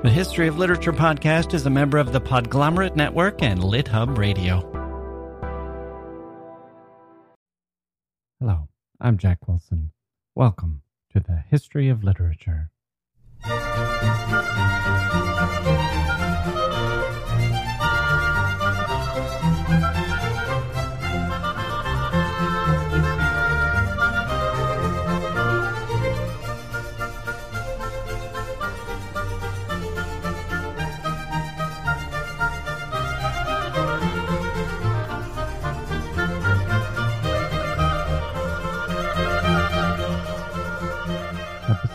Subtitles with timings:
[0.00, 4.60] The History of Literature podcast is a member of the Podglomerate Network and LitHub Radio.
[8.38, 8.68] Hello,
[9.00, 9.90] I'm Jacke Wilson.
[10.36, 10.82] Welcome
[11.12, 12.70] to the History of Literature.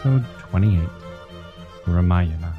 [0.04, 0.90] Episode 28
[1.88, 2.54] Ramayana.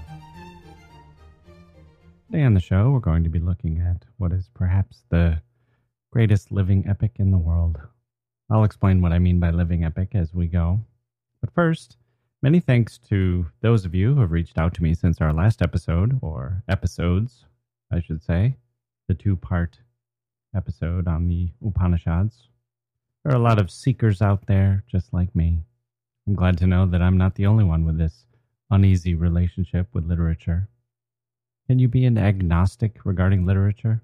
[2.25, 5.43] Today on the show, we're going to be looking at what is perhaps the
[6.11, 7.79] greatest living epic in the world.
[8.49, 10.81] I'll explain what I mean by living epic as we go.
[11.43, 11.99] But first,
[12.41, 15.61] many thanks to those of you who have reached out to me since our last
[15.61, 17.45] episode, or episodes,
[17.93, 18.57] I should say,
[19.07, 19.81] the two part
[20.57, 22.49] episode on the Upanishads.
[23.23, 25.65] There are a lot of seekers out there just like me
[26.27, 28.25] I'm glad to know that I'm not the only one with this
[28.71, 30.69] uneasy relationship with literature.
[31.67, 34.03] Can you be an agnostic regarding literature?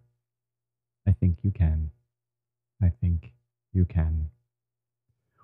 [1.09, 1.91] I think you can.
[2.83, 3.33] I think
[3.73, 4.31] you can.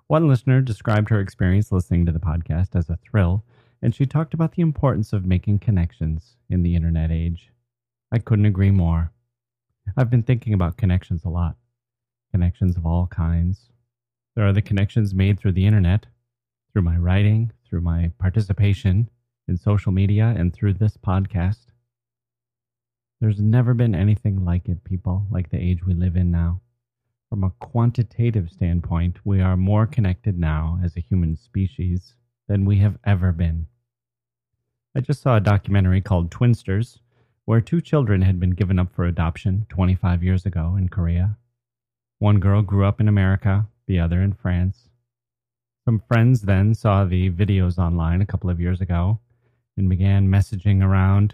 [0.07, 3.43] One listener described her experience listening to the podcast as a thrill,
[3.81, 7.51] and she talked about the importance of making connections in the internet age.
[8.11, 9.11] I couldn't agree more.
[9.97, 11.55] I've been thinking about connections a lot.
[12.31, 13.69] Connections of all kinds.
[14.35, 16.05] There are the connections made through the internet,
[16.77, 19.09] through my writing, through my participation
[19.47, 21.71] in social media, and through this podcast.
[23.19, 26.61] There's never been anything like it, people, like the age we live in now.
[27.31, 32.13] From a quantitative standpoint, we are more connected now as a human species
[32.47, 33.65] than we have ever been.
[34.95, 36.99] I just saw a documentary called Twinsters,
[37.45, 41.37] where two children had been given up for adoption 25 years ago in Korea.
[42.19, 44.89] One girl grew up in America, the other in France.
[45.87, 49.21] Some friends then saw the videos online a couple of years ago
[49.77, 51.33] and began messaging around,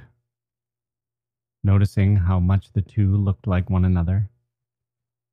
[1.63, 4.29] noticing how much the two looked like one another.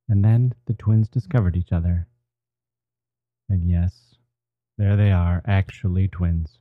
[0.09, 2.07] And then the twins discovered each other.
[3.47, 4.15] And yes,
[4.79, 6.57] there they are, actually twins.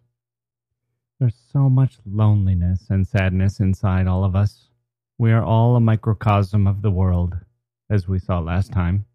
[1.19, 4.69] There's so much loneliness and sadness inside all of us.
[5.16, 7.38] We are all a microcosm of the world,
[7.88, 9.06] as we saw last time,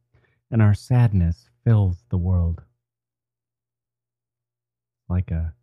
[0.49, 2.63] and our sadness fills the world
[5.09, 5.53] like a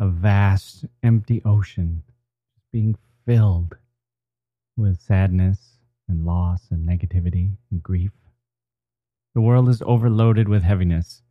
[0.00, 2.02] a vast empty ocean
[2.72, 2.96] being
[3.26, 3.76] filled
[4.76, 5.78] with sadness
[6.08, 8.12] and loss and negativity and grief.
[9.34, 11.22] The world is overloaded with heaviness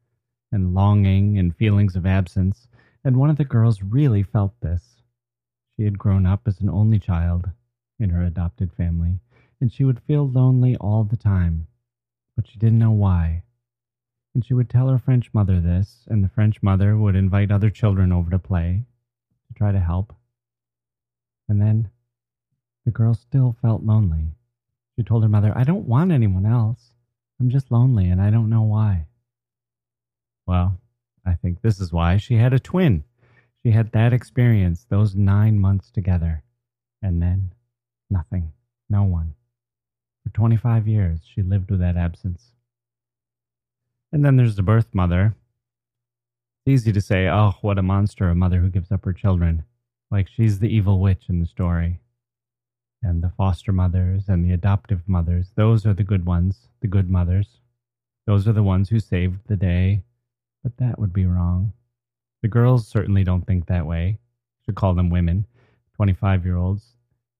[0.51, 2.67] and longing and feelings of absence,
[3.03, 5.01] and one of the girls really felt this.
[5.75, 7.49] She had grown up as an only child
[7.99, 9.19] in her adopted family,
[9.61, 11.67] and she would feel lonely all the time,
[12.35, 13.43] but she didn't know why
[14.37, 17.71] and she would tell her French mother this, and the French mother would invite other
[17.71, 18.83] children over to play,
[19.47, 20.13] to try to help.
[21.49, 21.89] And then
[22.85, 24.35] the girl still felt lonely.
[24.95, 26.91] She told her mother, I don't want anyone else.
[27.39, 29.07] I'm just lonely and I don't know why.
[30.45, 30.77] Well,
[31.25, 33.05] I think this is why she had a twin.
[33.63, 36.43] She had that experience, those nine months together,
[37.01, 37.53] and then
[38.07, 38.51] nothing,
[38.87, 39.33] no one.
[40.23, 42.51] For 25 years, she lived with that absence.
[44.11, 45.35] And then there's the birth mother.
[46.65, 49.63] It's easy to say, oh, what a monster, a mother who gives up her children.
[50.09, 51.99] Like she's the evil witch in the story.
[53.03, 57.09] And the foster mothers and the adoptive mothers, those are the good ones, the good
[57.09, 57.59] mothers.
[58.25, 60.03] Those are the ones who saved the day.
[60.63, 61.73] But that would be wrong.
[62.41, 64.19] The girls certainly don't think that way.
[64.65, 65.45] Should call them women,
[65.95, 66.95] 25 year olds.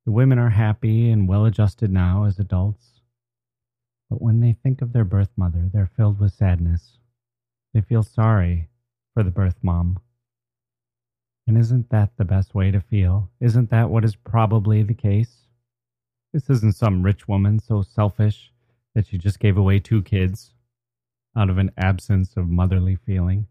[0.05, 2.97] The women are happy and well adjusted now as adults.
[4.09, 6.97] But when they think of their birth mother, they're filled with sadness.
[7.73, 8.69] They feel sorry
[9.13, 10.00] for the birth mom.
[11.47, 13.29] And isn't that the best way to feel?
[13.40, 15.47] Isn't that what is probably the case?
[16.34, 18.52] This isn't some rich woman so selfish
[18.96, 20.53] that she just gave away two kids
[21.35, 23.47] out of an absence of motherly feeling.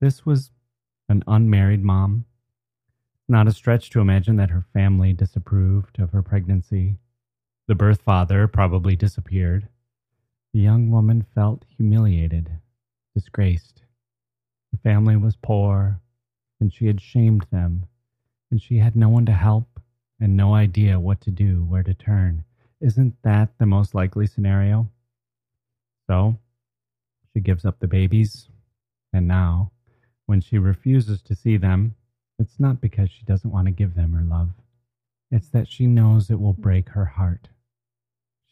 [0.00, 0.50] This was
[1.08, 2.26] an unmarried mom.
[3.28, 6.98] Not a stretch to imagine that her family disapproved of her pregnancy.
[7.68, 9.68] The birth father probably disappeared.
[10.52, 12.50] The young woman felt humiliated,
[13.14, 13.82] disgraced.
[14.70, 16.00] The family was poor,
[16.60, 17.86] and she had shamed them,
[18.50, 19.80] and she had no one to help
[20.20, 22.44] and no idea what to do, where to turn.
[22.80, 24.90] Isn't that the most likely scenario?
[26.06, 26.38] So,
[27.32, 28.48] she gives up the babies,
[29.12, 29.72] and now,
[30.26, 31.94] when she refuses to see them,
[32.38, 34.50] It's not because she doesn't want to give them her love.
[35.30, 37.48] It's that she knows it will break her heart.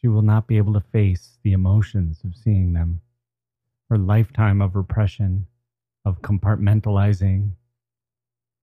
[0.01, 3.01] She will not be able to face the emotions of seeing them.
[3.89, 5.47] Her lifetime of repression,
[6.05, 7.51] of compartmentalizing,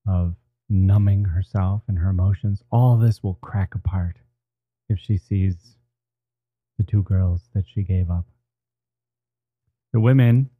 [0.06, 0.34] of
[0.68, 4.16] numbing herself and her emotions, all this will crack apart
[4.88, 5.76] if she sees
[6.76, 8.24] the two girls that she gave up.
[9.92, 10.50] The women,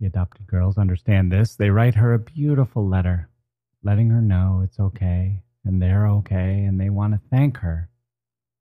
[0.00, 1.54] the adopted girls, understand this.
[1.54, 3.28] They write her a beautiful letter,
[3.82, 7.88] letting her know it's okay and they're okay and they want to thank her.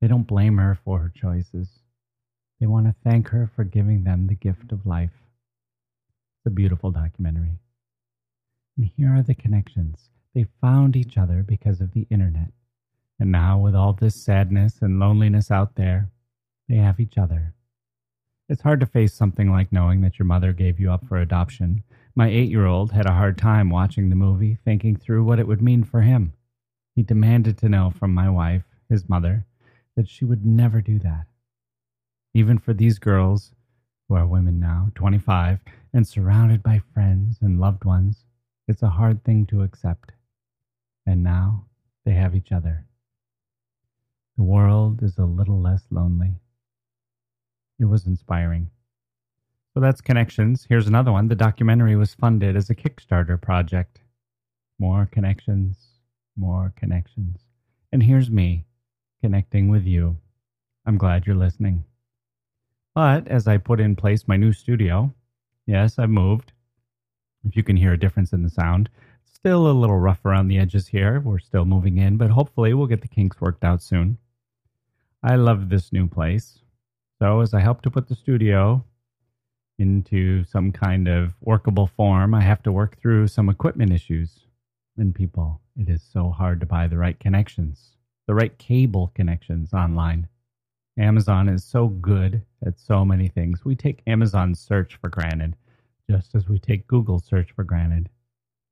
[0.02, 1.70] They don't blame her for her choices.
[2.60, 5.12] They want to thank her for giving them the gift of life.
[6.40, 7.60] It's a beautiful documentary.
[8.78, 10.10] And here are the connections.
[10.34, 12.52] They found each other because of the internet.
[13.20, 16.10] And now, with all this sadness and loneliness out there,
[16.68, 17.54] they have each other.
[18.50, 21.84] It's hard to face something like knowing that your mother gave you up for adoption.
[22.16, 25.48] My eight year old had a hard time watching the movie, thinking through what it
[25.48, 26.34] would mean for him.
[26.96, 29.46] He demanded to know from my wife, his mother,
[29.96, 31.26] that she would never do that.
[32.34, 33.54] Even for these girls,
[34.08, 35.60] who are women now, 25,
[35.94, 38.26] and surrounded by friends and loved ones,
[38.68, 40.12] it's a hard thing to accept.
[41.06, 41.66] And now
[42.06, 42.86] they have each other.
[44.38, 46.34] The world is a little less lonely.
[47.80, 48.70] It was inspiring.
[49.74, 50.66] So that's Connections.
[50.68, 51.30] Here's another one.
[51.30, 54.02] The documentary was funded as a Kickstarter project.
[54.78, 55.78] More connections,
[56.36, 57.40] more connections.
[57.94, 58.66] And here's me
[59.22, 60.18] connecting with you.
[60.86, 61.86] I'm glad you're listening.
[62.94, 65.14] But as I put in place my new studio,
[65.66, 66.52] yes, I've moved.
[67.44, 68.90] If you can hear a difference in the sound,
[69.26, 71.20] still a little rough around the edges here.
[71.20, 74.18] We're still moving in, but hopefully we'll get the kinks worked out soon.
[75.24, 76.60] I love this new place.
[77.20, 78.84] So, as I help to put the studio
[79.78, 84.40] into some kind of workable form, I have to work through some equipment issues.
[84.98, 87.92] And people, it is so hard to buy the right connections,
[88.32, 90.26] the right cable connections online.
[90.98, 93.66] Amazon is so good at so many things.
[93.66, 95.58] We take Amazon search for granted,
[96.10, 98.08] just as we take Google search for granted.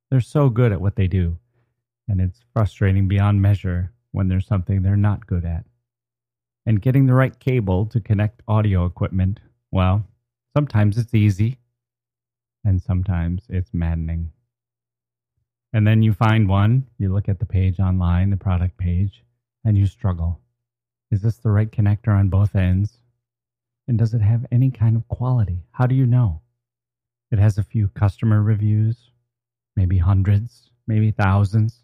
[0.10, 1.38] They're so good at what they do,
[2.08, 5.66] and it's frustrating beyond measure when there's something they're not good at.
[6.66, 9.42] And getting the right cable to connect audio equipment,
[9.74, 10.06] well,
[10.56, 11.58] sometimes it's easy,
[12.64, 14.32] and sometimes it's maddening.
[15.74, 19.22] And then you find one, you look at the page online, the product page,
[19.64, 20.40] and you struggle.
[21.12, 22.98] Is this the right connector on both ends?
[23.88, 25.64] And does it have any kind of quality?
[25.72, 26.42] How do you know?
[27.32, 29.12] It has a few customer reviews,
[29.76, 31.84] maybe hundreds, maybe thousands,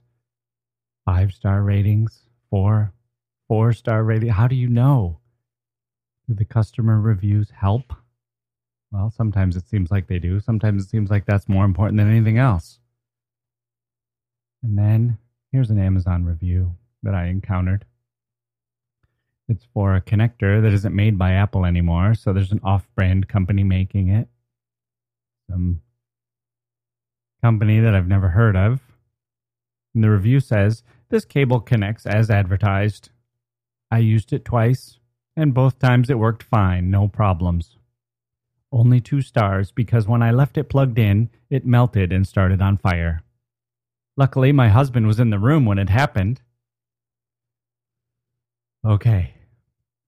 [1.06, 2.94] five star ratings, four,
[3.48, 4.30] four star rating.
[4.30, 5.20] How do you know?
[6.28, 7.94] Do the customer reviews help?
[8.92, 10.40] Well, sometimes it seems like they do.
[10.40, 12.80] Sometimes it seems like that's more important than anything else.
[14.64, 15.18] And then
[15.52, 16.76] here's an Amazon review
[17.06, 17.86] that I encountered.
[19.48, 23.28] It's for a connector that isn't made by Apple anymore, so there's an off brand
[23.28, 24.28] company making it.
[25.50, 25.82] Some
[27.44, 28.82] company that I've never heard of.
[29.94, 33.12] And the review says this cable connects as advertised.
[33.92, 34.98] I used it twice,
[35.38, 37.78] and both times it worked fine, no problems.
[38.72, 42.78] Only two stars because when I left it plugged in, it melted and started on
[42.78, 43.22] fire.
[44.18, 46.42] Luckily, my husband was in the room when it happened.
[48.86, 49.34] Okay,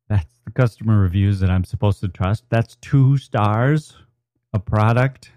[0.08, 2.44] that's the customer reviews that I'm supposed to trust.
[2.50, 3.98] That's two stars,
[4.54, 5.32] a product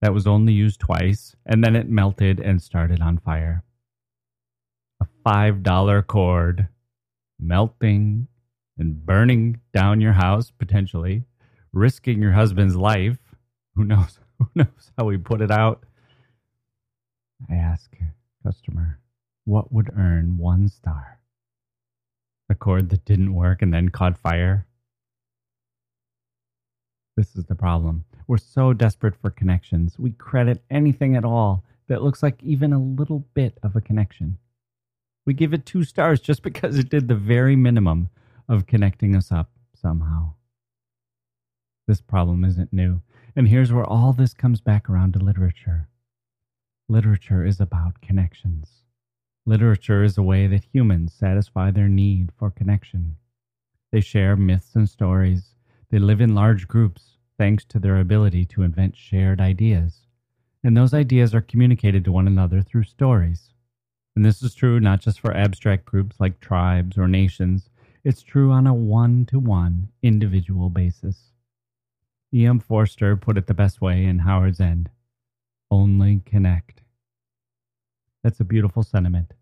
[0.00, 3.64] that was only used twice, and then it melted and started on fire.
[5.02, 6.68] A $5 cord
[7.40, 8.28] melting
[8.78, 11.24] and burning down your house, potentially,
[11.72, 13.18] risking your husband's life.
[13.74, 14.20] Who knows?
[14.38, 15.82] Who knows how we put it out?
[17.50, 17.90] I ask
[18.44, 19.00] customer,
[19.44, 21.18] what would earn one star?
[22.54, 24.68] A cord that didn't work and then caught fire?
[27.16, 28.04] This is the problem.
[28.28, 29.98] We're so desperate for connections.
[29.98, 34.38] We credit anything at all that looks like even a little bit of a connection.
[35.26, 38.10] We give it two stars just because it did the very minimum
[38.48, 40.34] of connecting us up somehow.
[41.88, 43.02] This problem isn't new.
[43.34, 45.88] And here's where all this comes back around to literature.
[46.88, 48.83] Literature is about connections.
[49.46, 53.16] Literature is a way that humans satisfy their need for connection.
[53.92, 55.54] They share myths and stories.
[55.90, 60.06] They live in large groups thanks to their ability to invent shared ideas.
[60.62, 63.50] And those ideas are communicated to one another through stories.
[64.16, 67.68] And this is true not just for abstract groups like tribes or nations,
[68.02, 71.32] it's true on a one to one individual basis.
[72.32, 72.60] E.M.
[72.60, 74.90] Forster put it the best way in Howards End
[75.70, 76.83] only connect.
[78.24, 79.34] That's a beautiful sentiment.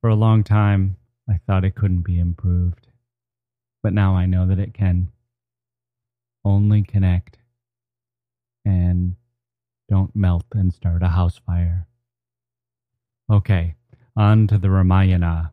[0.00, 0.96] For a long time,
[1.28, 2.86] I thought it couldn't be improved.
[3.82, 5.10] But now I know that it can.
[6.44, 7.38] Only connect
[8.64, 9.16] and
[9.88, 11.88] don't melt and start a house fire.
[13.28, 13.74] Okay,
[14.16, 15.52] on to the Ramayana.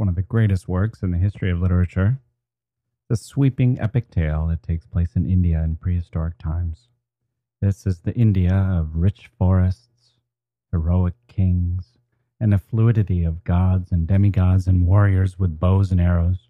[0.00, 2.18] One of the greatest works in the history of literature.
[3.10, 6.88] The sweeping epic tale that takes place in India in prehistoric times.
[7.60, 10.14] This is the India of rich forests,
[10.72, 11.98] heroic kings,
[12.40, 16.48] and a fluidity of gods and demigods and warriors with bows and arrows.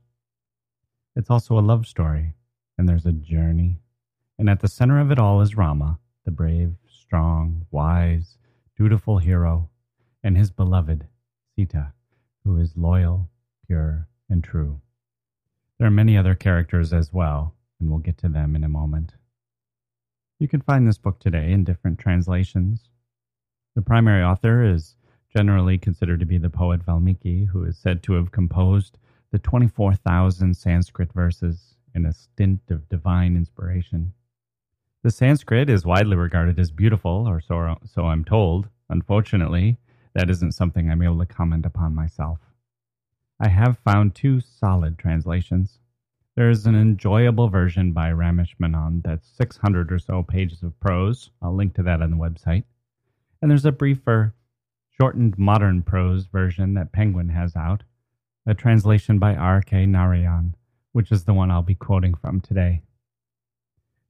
[1.16, 2.34] It's also a love story,
[2.78, 3.80] and there's a journey.
[4.38, 8.38] And at the center of it all is Rama, the brave, strong, wise,
[8.76, 9.70] dutiful hero,
[10.22, 11.08] and his beloved,
[11.56, 11.94] Sita,
[12.44, 13.28] who is loyal,
[13.70, 14.80] pure, and true.
[15.78, 19.12] There are many other characters as well, and we'll get to them in a moment.
[20.40, 22.88] You can find this book today in different translations.
[23.76, 24.96] The primary author is
[25.32, 28.98] generally considered to be the poet Valmiki, who is said to have composed
[29.30, 34.14] the 24,000 Sanskrit verses in a stint of divine inspiration.
[35.04, 38.68] The Sanskrit is widely regarded as beautiful, or so, so I'm told.
[38.88, 39.76] Unfortunately,
[40.16, 42.40] that isn't something I'm able to comment upon myself.
[43.40, 45.78] I have found two solid translations.
[46.36, 51.30] There is an enjoyable version by Ramesh Menon that's 600 or so pages of prose.
[51.40, 52.64] I'll link to that on the website.
[53.40, 54.34] And there's a briefer,
[55.00, 57.82] shortened modern prose version that Penguin has out,
[58.46, 59.86] a translation by R.K.
[59.86, 60.54] Narayan,
[60.92, 62.82] which is the one I'll be quoting from today.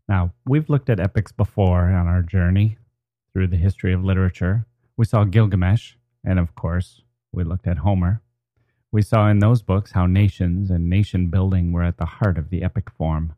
[0.09, 2.79] Now, we've looked at epics before on our journey
[3.33, 5.95] through the history of literature, we saw Gilgamesh,
[6.25, 8.23] and of course, we looked at Homer.
[8.93, 12.51] We saw in those books how nations and nation building were at the heart of
[12.51, 13.35] the epic form.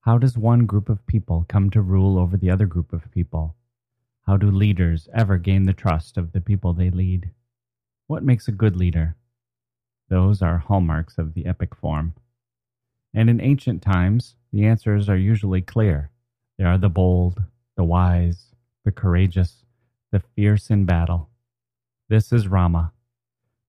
[0.00, 3.56] How does one group of people come to rule over the other group of people?
[4.26, 7.30] How do leaders ever gain the trust of the people they lead?
[8.06, 9.16] What makes a good leader?
[10.08, 12.14] Those are hallmarks of the epic form.
[13.12, 16.10] And in ancient times, the answers are usually clear.
[16.56, 17.42] They are the bold,
[17.76, 19.64] the wise, the courageous,
[20.10, 21.28] the fierce in battle.
[22.08, 22.92] This is Rama.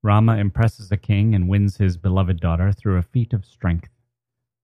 [0.03, 3.89] Rama impresses a king and wins his beloved daughter through a feat of strength.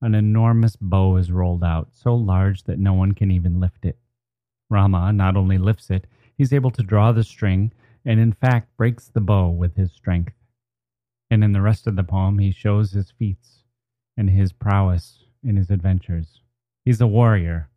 [0.02, 3.98] An enormous bow is rolled out, so large that no one can even lift it.
[4.70, 7.72] Rama not only lifts it, he's able to draw the string
[8.06, 10.34] and, in fact, breaks the bow with his strength.
[11.30, 13.64] And in the rest of the poem, he shows his feats
[14.16, 16.42] and his prowess in his adventures.
[16.86, 17.70] He's a warrior,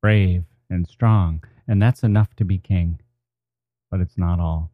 [0.00, 3.00] brave and strong, and that's enough to be king
[3.92, 4.72] but it's not all.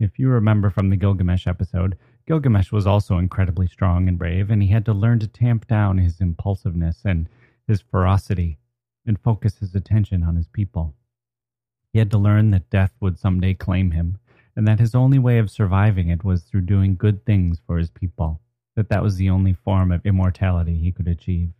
[0.00, 4.62] If you remember from the Gilgamesh episode, Gilgamesh was also incredibly strong and brave, and
[4.62, 7.28] he had to learn to tamp down his impulsiveness and
[7.68, 8.58] his ferocity
[9.06, 10.94] and focus his attention on his people.
[11.92, 14.16] He had to learn that death would someday claim him,
[14.56, 17.90] and that his only way of surviving it was through doing good things for his
[17.90, 18.40] people,
[18.76, 21.50] that that was the only form of immortality he could achieve.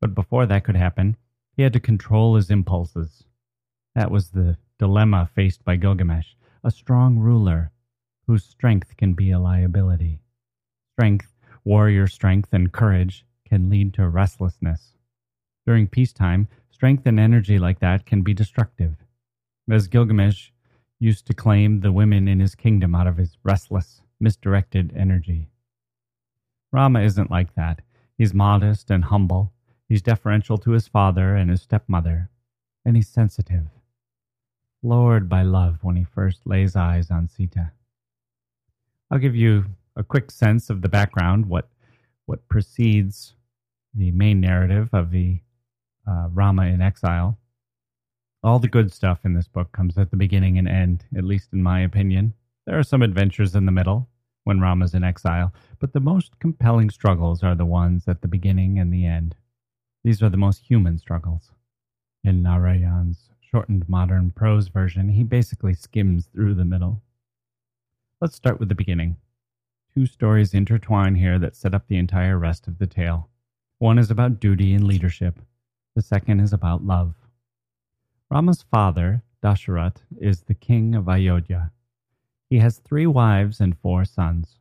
[0.00, 1.16] But before that could happen,
[1.56, 3.22] he had to control his impulses.
[3.94, 7.72] That was the dilemma faced by Gilgamesh, a strong ruler
[8.26, 10.20] whose strength can be a liability.
[10.94, 14.94] Strength, warrior strength, and courage can lead to restlessness.
[15.66, 18.96] During peacetime, strength and energy like that can be destructive.
[19.68, 20.50] As Gilgamesh
[21.00, 25.48] used to claim the women in his kingdom out of his restless, misdirected energy.
[26.72, 27.82] Rama isn't like that.
[28.16, 29.52] He's modest and humble.
[29.88, 32.30] He's deferential to his father and his stepmother.
[32.84, 33.68] And he's sensitive
[34.82, 37.70] floored by love when he first lays eyes on Sita.
[39.10, 39.64] I'll give you
[39.96, 41.68] a quick sense of the background, what
[42.26, 43.34] what precedes
[43.94, 45.40] the main narrative of the
[46.08, 47.38] uh, Rama in exile.
[48.42, 51.52] All the good stuff in this book comes at the beginning and end, at least
[51.52, 52.34] in my opinion.
[52.66, 54.08] There are some adventures in the middle
[54.44, 58.78] when Rama's in exile, but the most compelling struggles are the ones at the beginning
[58.78, 59.36] and the end.
[60.02, 61.50] These are the most human struggles.
[62.24, 67.02] In Narayan's shortened modern prose version, he basically skims through the middle.
[68.20, 69.18] Let's start with the beginning.
[69.94, 73.28] Two stories intertwine here that set up the entire rest of the tale.
[73.78, 75.38] One is about duty and leadership,
[75.94, 77.14] the second is about love.
[78.30, 81.72] Rama's father, Dasharat, is the king of Ayodhya.
[82.48, 84.56] He has three wives and four sons.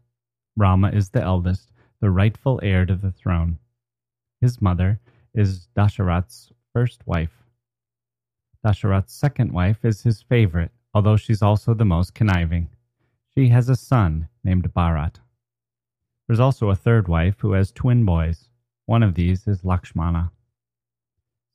[0.57, 1.71] Rama is the eldest,
[2.01, 3.57] the rightful heir to the throne.
[4.41, 4.99] His mother
[5.33, 7.40] is Dasharat's first wife.
[8.65, 12.69] Dasharat's second wife is his favorite, although she's also the most conniving.
[13.33, 15.15] She has a son named Bharat.
[16.27, 18.49] There's also a third wife who has twin boys.
[18.85, 20.31] One of these is Lakshmana.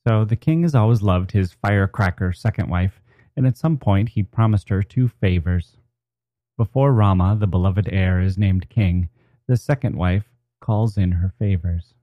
[0.06, 3.00] So the king has always loved his firecracker second wife,
[3.36, 5.76] and at some point he promised her two favors.
[6.56, 9.08] Before Rama, the beloved heir, is named king,
[9.46, 10.24] the second wife
[10.60, 11.94] calls in her favors.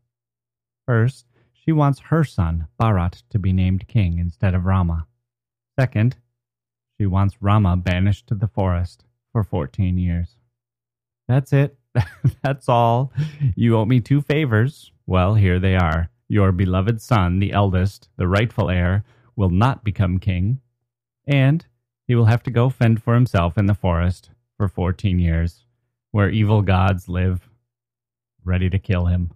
[0.86, 1.26] First,
[1.64, 5.08] she wants her son, Bharat, to be named king instead of Rama.
[5.80, 6.18] Second,
[7.00, 10.36] she wants Rama banished to the forest for 14 years.
[11.28, 11.78] That's it.
[12.44, 13.14] That's all.
[13.56, 14.92] You owe me two favors.
[15.06, 16.10] Well, here they are.
[16.28, 19.06] Your beloved son, the eldest, the rightful heir,
[19.36, 20.60] will not become king,
[21.26, 21.66] and
[22.08, 25.66] he will have to go fend for himself in the forest for 14 years,
[26.12, 27.50] where evil gods live,
[28.44, 29.32] ready to kill him.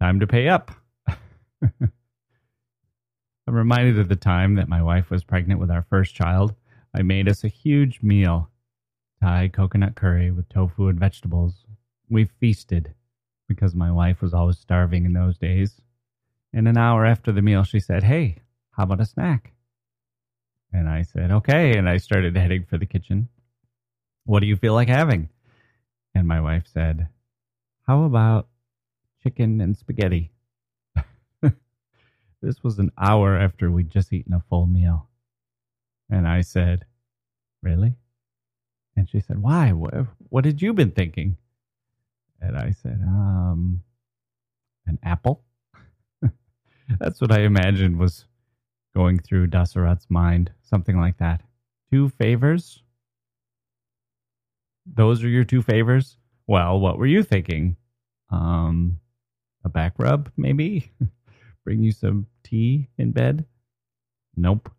[0.00, 0.72] Time to pay up.
[3.46, 6.54] I'm reminded of the time that my wife was pregnant with our first child.
[6.94, 8.50] I made us a huge meal
[9.22, 11.64] Thai coconut curry with tofu and vegetables.
[12.10, 12.94] We feasted
[13.48, 15.80] because my wife was always starving in those days.
[16.52, 18.38] And an hour after the meal, she said, Hey,
[18.72, 19.52] how about a snack?
[20.72, 21.76] And I said, Okay.
[21.78, 23.28] And I started heading for the kitchen.
[24.24, 25.28] What do you feel like having?
[26.14, 27.08] And my wife said,
[27.86, 28.48] How about
[29.22, 30.31] chicken and spaghetti?
[32.42, 35.08] This was an hour after we'd just eaten a full meal.
[36.10, 36.84] And I said,
[37.62, 37.94] Really?
[38.96, 39.70] And she said, Why?
[39.70, 41.36] What, had you been thinking?
[42.40, 43.82] And I said, Um,
[44.86, 45.44] an apple?
[46.98, 48.26] That's what I imagined was
[48.94, 51.42] going through Dasarat's mind, something like that.
[51.92, 52.82] Two favors?
[54.84, 56.16] Those are your two favors?
[56.48, 57.76] Well, what were you thinking?
[58.30, 58.98] Um,
[59.64, 60.90] a back rub, maybe?
[61.64, 63.44] Bring you some tea in bed?
[64.36, 64.70] Nope.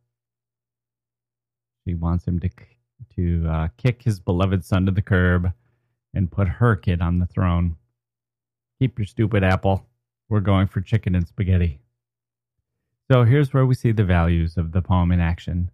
[1.85, 2.49] She wants him to
[3.15, 5.51] to uh, kick his beloved son to the curb
[6.13, 7.75] and put her kid on the throne.
[8.79, 9.85] Keep your stupid apple.
[10.29, 11.79] We're going for chicken and spaghetti.
[13.11, 15.69] So here's where we see the values of the poem in action.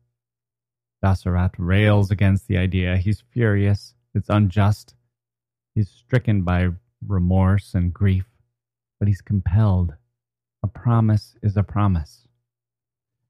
[1.03, 2.97] Dasarat rails against the idea.
[2.97, 3.93] He's furious.
[4.13, 4.95] It's unjust.
[5.75, 6.69] He's stricken by
[7.07, 8.25] remorse and grief,
[8.99, 9.93] but he's compelled
[10.69, 12.27] promise is a promise.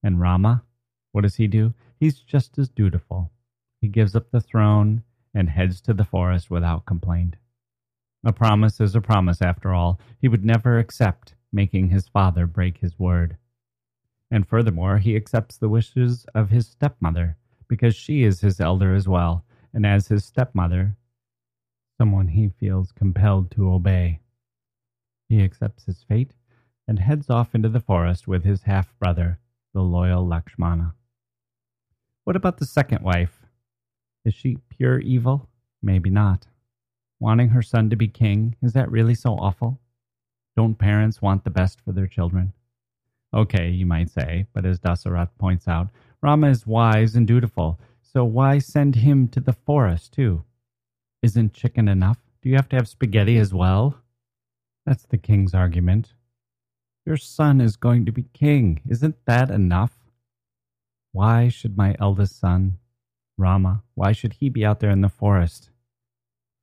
[0.04, 0.64] And Rama,
[1.12, 1.74] what does he do?
[2.00, 3.32] He's just as dutiful.
[3.82, 7.36] He gives up the throne and heads to the forest without complaint.
[8.26, 10.00] A promise is a promise, after all.
[10.20, 13.38] He would never accept making his father break his word.
[14.30, 19.08] And furthermore, he accepts the wishes of his stepmother, because she is his elder as
[19.08, 20.96] well, and as his stepmother,
[21.98, 24.20] someone he feels compelled to obey.
[25.30, 26.34] He accepts his fate
[26.90, 29.38] and heads off into the forest with his half brother,
[29.76, 30.96] the loyal Lakshmana.
[32.24, 33.44] What about the second wife?
[34.26, 35.48] Is she pure evil?
[35.84, 36.48] Maybe not.
[37.20, 39.80] Wanting her son to be king, is that really so awful?
[40.58, 42.54] Don't parents want the best for their children?
[43.36, 45.90] Okay, you might say, but as Dasarath points out,
[46.24, 50.44] Rama is wise and dutiful, so why send him to the forest too?
[51.22, 52.18] Isn't chicken enough?
[52.42, 54.00] Do you have to have spaghetti as well?
[54.88, 56.14] That's the king's argument.
[57.10, 58.82] Your son is going to be king.
[58.88, 59.98] Isn't that enough?
[61.12, 62.78] Why should my eldest son,
[63.36, 65.72] Rama, why should he be out there in the forest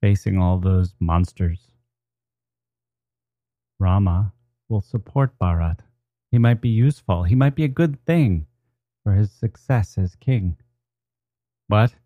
[0.00, 1.72] facing all those monsters?
[3.80, 4.34] Rama
[4.68, 5.80] will support Bharat.
[6.30, 7.24] He might be useful.
[7.24, 8.46] He might be a good thing
[9.02, 10.58] for his success as king.
[11.68, 11.96] But,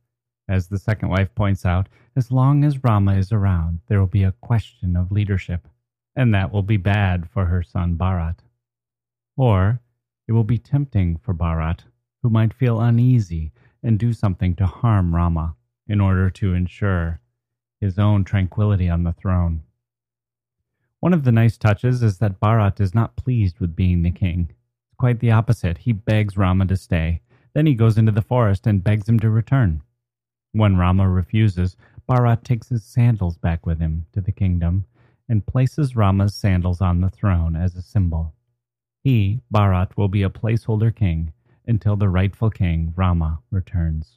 [0.49, 4.25] as the second wife points out, as long as Rama is around, there will be
[4.25, 5.69] a question of leadership
[6.17, 8.39] and that will be bad for her son Bharat.
[9.37, 9.81] Or
[10.27, 11.81] it will be tempting for Bharat,
[12.23, 17.21] who might feel uneasy and do something to harm Rama in order to ensure
[17.81, 19.63] his own tranquility on the throne.
[21.01, 24.51] One of the nice touches is that Bharat is not pleased with being the king.
[24.51, 25.79] It's quite the opposite.
[25.79, 27.23] He begs Rama to stay.
[27.55, 29.83] Then he goes into the forest and begs him to return.
[30.53, 31.77] When Rama refuses,
[32.09, 34.85] Bharat takes his sandals back with him to the kingdom
[35.31, 38.35] and places Rama's sandals on the throne as a symbol.
[39.05, 41.33] He, Bharat, will be a placeholder king
[41.69, 44.17] until the rightful king, Rama, returns.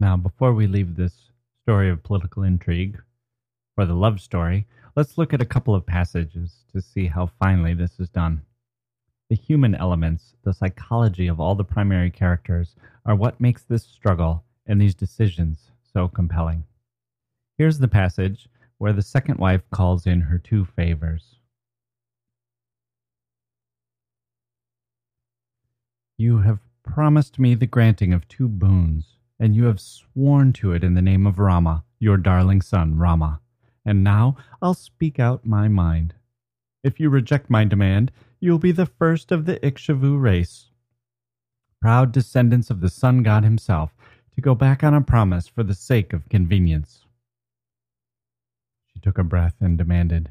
[0.00, 1.30] Now, before we leave this
[1.62, 3.02] story of political intrigue
[3.74, 7.74] for the love story, let's look at a couple of passages to see how finely
[7.74, 8.40] this is done.
[9.28, 14.42] The human elements, the psychology of all the primary characters, are what makes this struggle
[14.64, 16.64] and these decisions so compelling.
[17.58, 18.48] Here's the passage
[18.82, 21.36] where the second wife calls in her two favors.
[26.18, 30.82] You have promised me the granting of two boons, and you have sworn to it
[30.82, 33.40] in the name of Rama, your darling son, Rama.
[33.84, 36.14] And now I'll speak out my mind.
[36.82, 40.70] If you reject my demand, you will be the first of the Ikshavu race,
[41.80, 43.94] proud descendants of the sun god himself,
[44.34, 47.01] to go back on a promise for the sake of convenience.
[49.02, 50.30] Took a breath and demanded,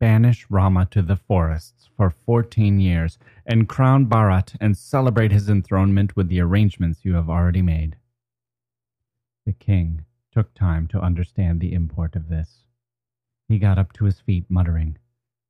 [0.00, 6.16] Banish Rama to the forests for fourteen years, and crown Bharat and celebrate his enthronement
[6.16, 7.96] with the arrangements you have already made.
[9.46, 12.64] The king took time to understand the import of this.
[13.48, 14.98] He got up to his feet, muttering,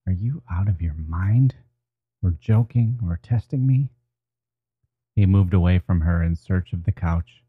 [0.07, 1.57] Are you out of your mind?
[2.23, 3.89] Or joking or testing me?
[5.17, 7.43] He moved away from her in search of the couch.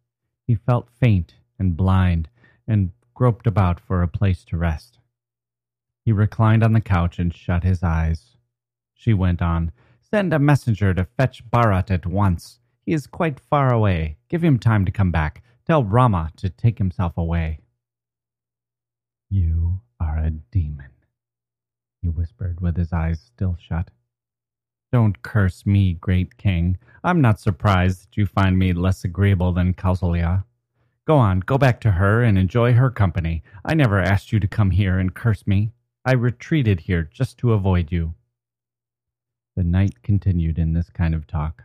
[0.47, 2.29] He felt faint and blind
[2.67, 4.97] and groped about for a place to rest.
[6.05, 8.37] He reclined on the couch and shut his eyes.
[8.93, 12.59] She went on, Send a messenger to fetch Bharat at once.
[12.85, 14.15] He is quite far away.
[14.29, 15.43] Give him time to come back.
[15.67, 17.59] Tell Rama to take himself away.
[19.29, 20.93] You are a demon,
[22.01, 23.91] he whispered with his eyes still shut.
[24.93, 26.77] Don't curse me, great king.
[27.03, 30.45] I'm not surprised that you find me less agreeable than Kausalya.
[31.09, 33.41] Go on, go back to her and enjoy her company.
[33.65, 35.71] I never asked you to come here and curse me.
[36.05, 38.13] I retreated here just to avoid you.
[39.55, 41.63] The night continued in this kind of talk.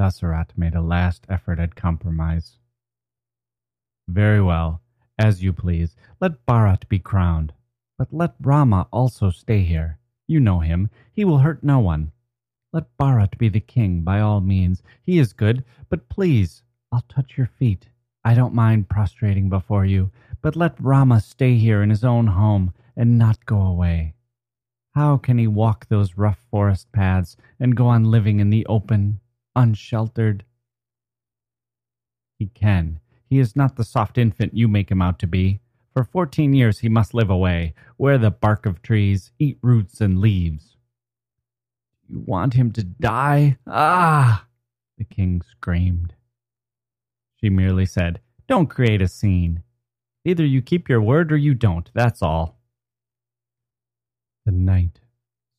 [0.00, 2.58] Dasarat made a last effort at compromise.
[4.08, 4.82] Very well,
[5.16, 5.94] as you please.
[6.20, 7.52] Let Bharat be crowned.
[7.96, 10.00] But let Rama also stay here.
[10.26, 10.90] You know him.
[11.12, 12.10] He will hurt no one.
[12.72, 14.82] Let Bharat be the king by all means.
[15.04, 17.86] He is good, but please, I'll touch your feet.
[18.24, 22.72] I don't mind prostrating before you, but let Rama stay here in his own home
[22.96, 24.14] and not go away?
[24.94, 29.20] How can he walk those rough forest paths and go on living in the open,
[29.56, 30.44] unsheltered?
[32.38, 33.00] He can.
[33.28, 35.60] He is not the soft infant you make him out to be.
[35.94, 40.18] For fourteen years he must live away, wear the bark of trees, eat roots and
[40.18, 40.76] leaves.
[42.08, 43.58] You want him to die?
[43.66, 44.46] Ah!
[44.98, 46.14] The king screamed.
[47.42, 49.62] She merely said, Don't create a scene.
[50.24, 52.60] Either you keep your word or you don't, that's all.
[54.46, 55.00] The night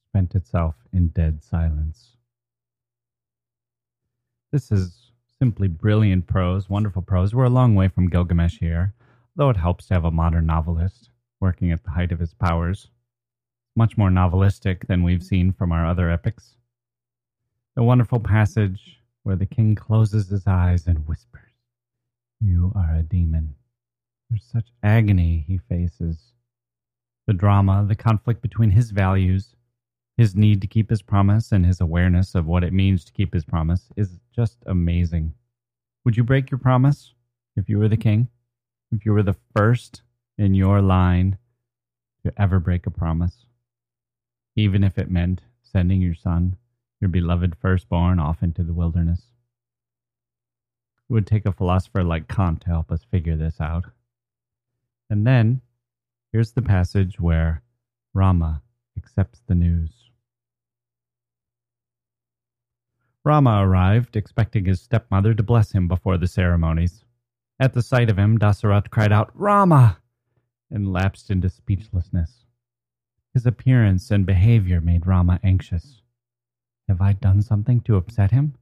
[0.07, 2.17] spent itself in dead silence.
[4.51, 7.33] This is simply brilliant prose, wonderful prose.
[7.33, 8.93] We're a long way from Gilgamesh here,
[9.35, 12.87] though it helps to have a modern novelist working at the height of his powers.
[13.75, 16.55] Much more novelistic than we've seen from our other epics.
[17.75, 21.52] The wonderful passage where the king closes his eyes and whispers,
[22.45, 23.56] You are a demon.
[24.29, 26.34] There's such agony he faces
[27.25, 29.56] the drama, the conflict between his values,
[30.17, 33.34] his need to keep his promise, and his awareness of what it means to keep
[33.34, 35.34] his promise is just amazing.
[36.03, 37.13] Would you break your promise
[37.56, 38.27] if you were the king?
[38.91, 40.01] If you were the first
[40.38, 41.38] in your line
[42.25, 43.45] to ever break a promise?
[44.58, 46.58] Even if it meant sending your son,
[46.99, 49.32] your beloved firstborn, off into the wilderness?
[51.09, 53.85] Would take a philosopher like Kant to help us figure this out.
[55.09, 55.61] And then
[56.33, 57.61] Here's the passage where
[58.11, 58.63] Rama
[58.97, 60.09] accepts the news.
[63.23, 67.05] Rama arrived, expecting his stepmother to bless him before the ceremonies.
[67.59, 69.99] At the sight of him, Dasarat cried out, Rama!
[70.71, 72.45] and lapsed into speechlessness.
[73.35, 76.01] His appearance and behavior made Rama anxious.
[76.87, 78.55] Have I done something to upset him?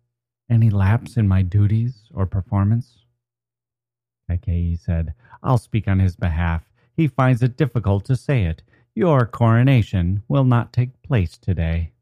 [0.52, 3.06] Any lapse in my duties or performance?
[4.30, 6.64] Kaikeyi said, I'll speak on his behalf
[6.96, 8.62] he finds it difficult to say it.
[8.94, 11.94] Your coronation will not take place today.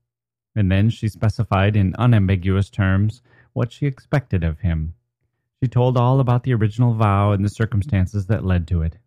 [0.55, 3.21] And then she specified in unambiguous terms
[3.53, 4.95] what she expected of him.
[5.61, 8.97] She told all about the original vow and the circumstances that led to it.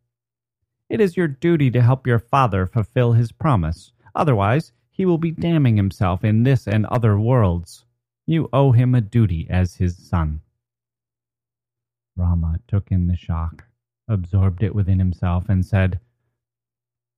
[0.88, 3.92] It is your duty to help your father fulfill his promise.
[4.14, 7.84] Otherwise, he will be damning himself in this and other worlds.
[8.26, 10.40] You owe him a duty as his son.
[12.16, 13.64] Rama took in the shock
[14.08, 16.00] absorbed it within himself, and said,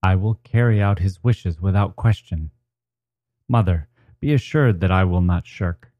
[0.02, 2.50] I will carry out his wishes without question.
[3.48, 3.88] Mother,
[4.20, 5.90] be assured that I will not shirk.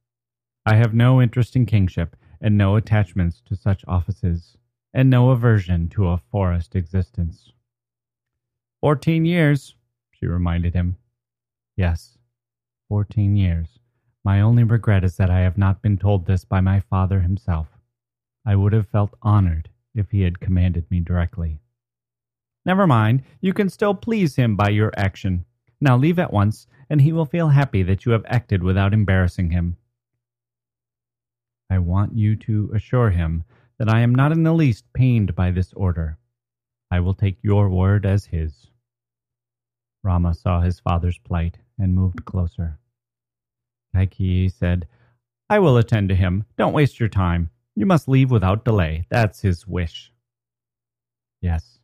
[0.67, 4.57] I have no interest in kingship, and no attachments to such offices,
[4.93, 7.53] and no aversion to a forest existence.
[8.81, 9.75] Fourteen years,
[10.12, 10.97] she reminded him.
[11.77, 12.19] Yes,
[12.88, 13.79] fourteen years.
[14.25, 17.69] My only regret is that I have not been told this by my father himself.
[18.47, 21.61] I would have felt honored if he had commanded me directly.
[22.65, 25.45] Never mind, you can still please him by your action.
[25.81, 29.51] Now leave at once, and he will feel happy that you have acted without embarrassing
[29.51, 29.77] him.
[31.69, 33.45] I want you to assure him
[33.79, 36.19] that I am not in the least pained by this order.
[36.91, 38.69] I will take your word as his.
[40.03, 42.79] Rama saw his father's plight and moved closer.
[43.94, 44.87] Kaikeyi said,
[45.48, 46.44] I will attend to him.
[46.57, 47.50] Don't waste your time.
[47.76, 49.07] You must leave without delay.
[49.11, 50.12] That's his wish.
[51.40, 51.78] Yes,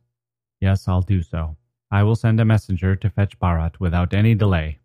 [0.59, 1.57] yes, I'll do so.
[1.91, 4.79] I will send a messenger to fetch Bharat without any delay.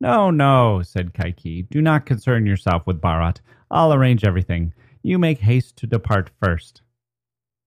[0.00, 1.68] No, no, said Kaikeyi.
[1.70, 3.38] Do not concern yourself with Bharat.
[3.70, 4.74] I'll arrange everything.
[5.02, 6.82] You make haste to depart first.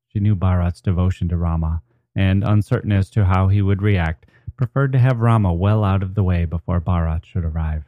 [0.07, 1.81] She knew Bharat's devotion to Rama,
[2.15, 6.15] and, uncertain as to how he would react, preferred to have Rama well out of
[6.15, 7.86] the way before Bharat should arrive.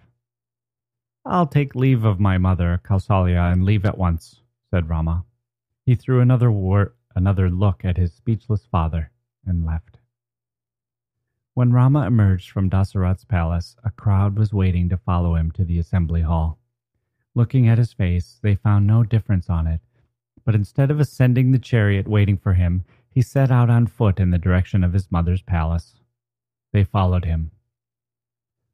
[1.31, 5.25] I'll take leave of my mother, Kausalya, and leave at once, said Rama.
[5.85, 6.51] He threw another,
[7.15, 9.11] another look at his speechless father
[9.45, 9.99] and left.
[11.53, 15.77] When Rama emerged from Dasarath's palace, a crowd was waiting to follow him to the
[15.77, 16.57] assembly hall.
[17.35, 19.81] Looking at his face, they found no difference on it,
[20.43, 24.31] but instead of ascending the chariot waiting for him, he set out on foot in
[24.31, 25.97] the direction of his mother's palace.
[26.73, 27.51] They followed him.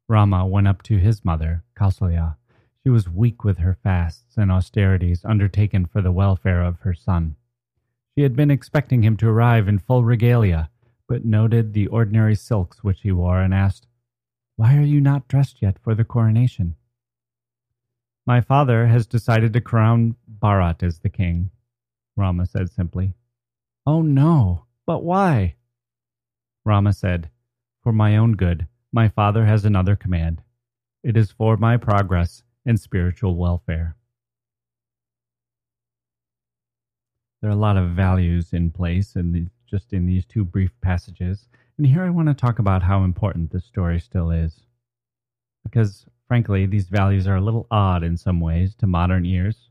[0.07, 2.37] Rama went up to his mother, Kausalya.
[2.85, 7.35] She was weak with her fasts and austerities undertaken for the welfare of her son.
[8.15, 10.69] She had been expecting him to arrive in full regalia,
[11.07, 13.87] but noted the ordinary silks which he wore and asked,
[14.55, 16.75] Why are you not dressed yet for the coronation?
[18.27, 21.49] My father has decided to crown Bharat as the king,
[22.15, 23.15] Rama said simply.
[23.87, 25.55] Oh no, but why?
[26.63, 27.31] Rama said,
[27.81, 30.43] For my own good, my father has another command.
[31.03, 33.95] It is for my progress and spiritual welfare.
[37.41, 40.71] There are a lot of values in place in the, just in these two brief
[40.81, 41.47] passages,
[41.77, 44.61] and here I want to talk about how important this story still is.
[45.63, 49.69] Because, frankly, these values are a little odd in some ways to modern ears.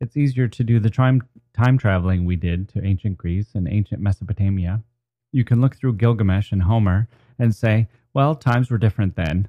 [0.00, 1.22] It's easier to do the time,
[1.56, 4.82] time traveling we did to ancient Greece and ancient Mesopotamia.
[5.32, 9.48] You can look through Gilgamesh and Homer and say, well, times were different then.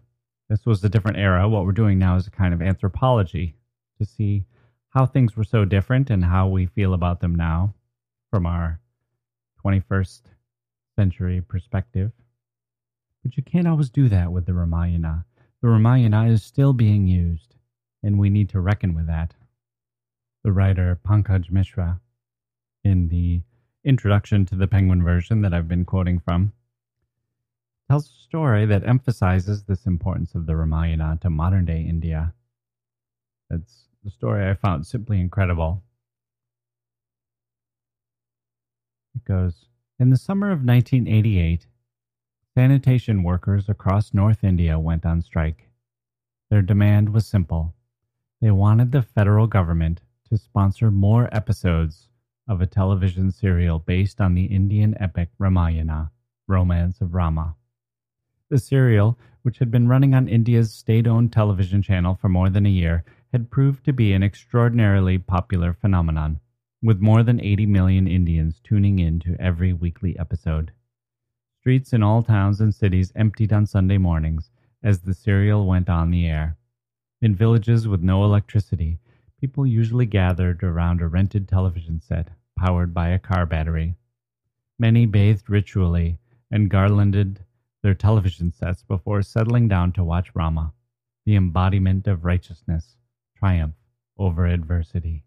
[0.50, 1.48] This was a different era.
[1.50, 3.56] What we're doing now is a kind of anthropology
[4.00, 4.46] to see
[4.90, 7.74] how things were so different and how we feel about them now
[8.32, 8.80] from our
[9.66, 10.22] 21st
[10.96, 12.12] century perspective.
[13.24, 15.26] But you can't always do that with the Ramayana.
[15.62, 17.56] The Ramayana is still being used,
[18.02, 19.34] and we need to reckon with that.
[20.44, 22.00] The writer Pankaj Mishra,
[22.84, 23.42] in the
[23.84, 26.54] introduction to the Penguin version that I've been quoting from,
[27.90, 32.34] tells a story that emphasizes this importance of the Ramayana to modern day India.
[33.50, 35.84] It's the story I found simply incredible.
[39.16, 39.66] It goes
[40.00, 41.66] In the summer of 1988,
[42.54, 45.70] sanitation workers across North India went on strike.
[46.50, 47.74] Their demand was simple
[48.42, 52.08] they wanted the federal government to sponsor more episodes
[52.48, 56.12] of a television serial based on the Indian epic Ramayana,
[56.48, 57.56] Romance of Rama.
[58.50, 62.66] The serial, which had been running on India's state owned television channel for more than
[62.66, 66.40] a year, had proved to be an extraordinarily popular phenomenon,
[66.82, 70.72] with more than 80 million Indians tuning in to every weekly episode.
[71.60, 74.50] Streets in all towns and cities emptied on Sunday mornings
[74.82, 76.56] as the serial went on the air.
[77.22, 79.00] In villages with no electricity,
[79.42, 83.96] people usually gathered around a rented television set powered by a car battery.
[84.80, 87.44] Many bathed ritually and garlanded
[87.88, 90.74] their television sets before settling down to watch Rama,
[91.26, 92.98] the embodiment of righteousness,
[93.38, 93.76] triumph
[94.18, 95.24] over adversity.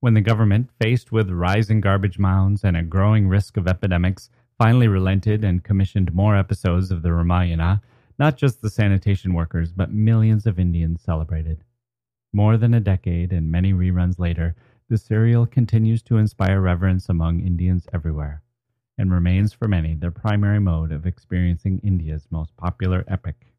[0.00, 4.28] When the government, faced with rising garbage mounds and a growing risk of epidemics,
[4.58, 7.80] finally relented and commissioned more episodes of the Ramayana,
[8.18, 11.62] not just the sanitation workers, but millions of Indians celebrated.
[12.32, 14.56] More than a decade and many reruns later,
[14.88, 18.42] the serial continues to inspire reverence among Indians everywhere
[18.98, 23.54] and remains for many their primary mode of experiencing India's most popular epic.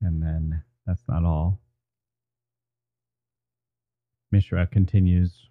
[0.00, 1.60] And then that's not all.
[4.30, 5.48] Mishra continues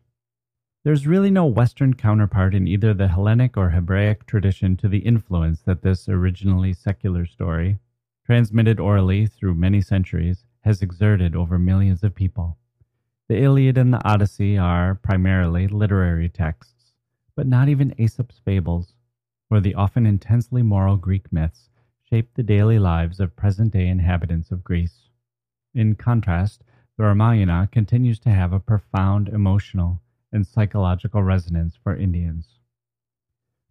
[0.84, 5.62] There's really no Western counterpart in either the Hellenic or Hebraic tradition to the influence
[5.62, 7.78] that this originally secular story,
[8.26, 12.58] transmitted orally through many centuries, has exerted over millions of people.
[13.30, 16.81] The Iliad and the Odyssey are primarily literary texts
[17.36, 18.94] but not even Aesop's fables
[19.50, 21.70] or the often intensely moral Greek myths
[22.10, 25.10] shape the daily lives of present day inhabitants of Greece.
[25.74, 26.64] In contrast,
[26.98, 32.60] the Ramayana continues to have a profound emotional and psychological resonance for Indians.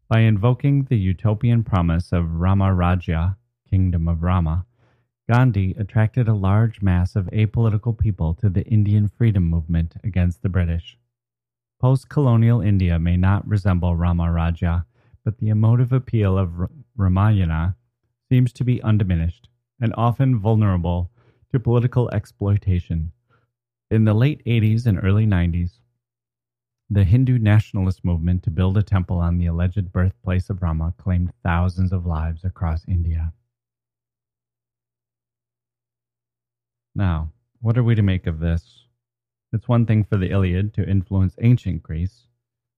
[0.08, 3.36] By invoking the utopian promise of Rama Rajya,
[3.68, 4.66] kingdom of Rama,
[5.30, 10.48] Gandhi attracted a large mass of apolitical people to the Indian freedom movement against the
[10.48, 10.98] British.
[11.80, 14.84] Post colonial India may not resemble Rama Rajya,
[15.24, 17.74] but the emotive appeal of Ramayana
[18.28, 19.48] seems to be undiminished
[19.80, 21.10] and often vulnerable
[21.50, 23.12] to political exploitation.
[23.90, 25.80] In the late 80s and early 90s,
[26.90, 31.32] the Hindu nationalist movement to build a temple on the alleged birthplace of Rama claimed
[31.42, 33.32] thousands of lives across India.
[36.94, 38.79] Now, what are we to make of this?
[39.52, 42.26] It's one thing for the Iliad to influence ancient Greece.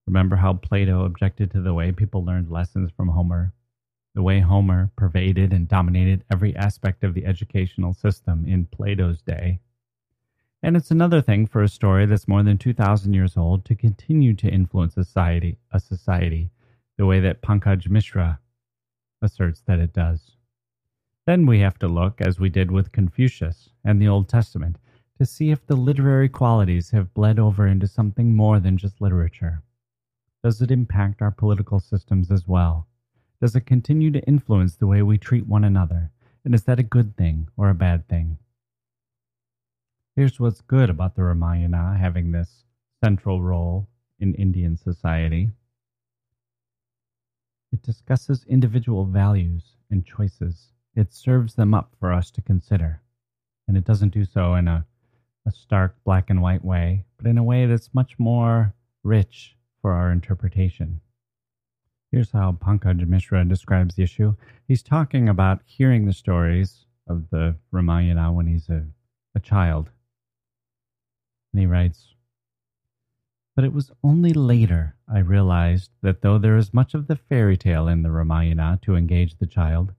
[0.06, 3.52] Remember how Plato objected to the way people learned lessons from Homer,
[4.14, 9.61] the way Homer pervaded and dominated every aspect of the educational system in Plato's day.
[10.62, 14.35] And it's another thing for a story that's more than 2,000 years old to continue
[14.35, 16.50] to influence society, a society
[16.96, 18.38] the way that Pankaj Mishra
[19.20, 20.37] asserts that it does.
[21.26, 24.76] Then we have to look, as we did with Confucius and the Old Testament,
[25.22, 29.62] to see if the literary qualities have bled over into something more than just literature.
[30.42, 32.88] Does it impact our political systems as well?
[33.40, 36.11] Does it continue to influence the way we treat one another?
[36.44, 38.38] And is that a good thing or a bad thing?
[40.16, 42.64] Here's what's good about the Ramayana having this
[43.00, 43.87] central role
[44.18, 45.50] in Indian society
[47.70, 50.72] it discusses individual values and choices.
[50.96, 53.02] It serves them up for us to consider.
[53.68, 54.85] And it doesn't do so in a,
[55.46, 59.92] a stark black and white way, but in a way that's much more rich for
[59.92, 61.00] our interpretation.
[62.11, 64.35] Here's how Pankaj Mishra describes the issue.
[64.68, 68.87] He's talking about hearing the stories of the Ramayana when he's a,
[69.35, 69.90] a child
[71.52, 72.14] and he writes,
[73.55, 77.57] But it was only later I realized that though there is much of the fairy
[77.57, 79.92] tale in the Ramayana to engage the child,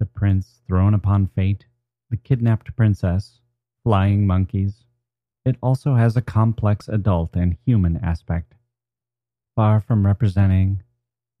[0.00, 1.66] the prince thrown upon fate,
[2.10, 3.40] the kidnapped princess,
[3.88, 4.84] flying monkeys,
[5.46, 8.52] it also has a complex adult and human aspect.
[9.56, 10.82] Far from representing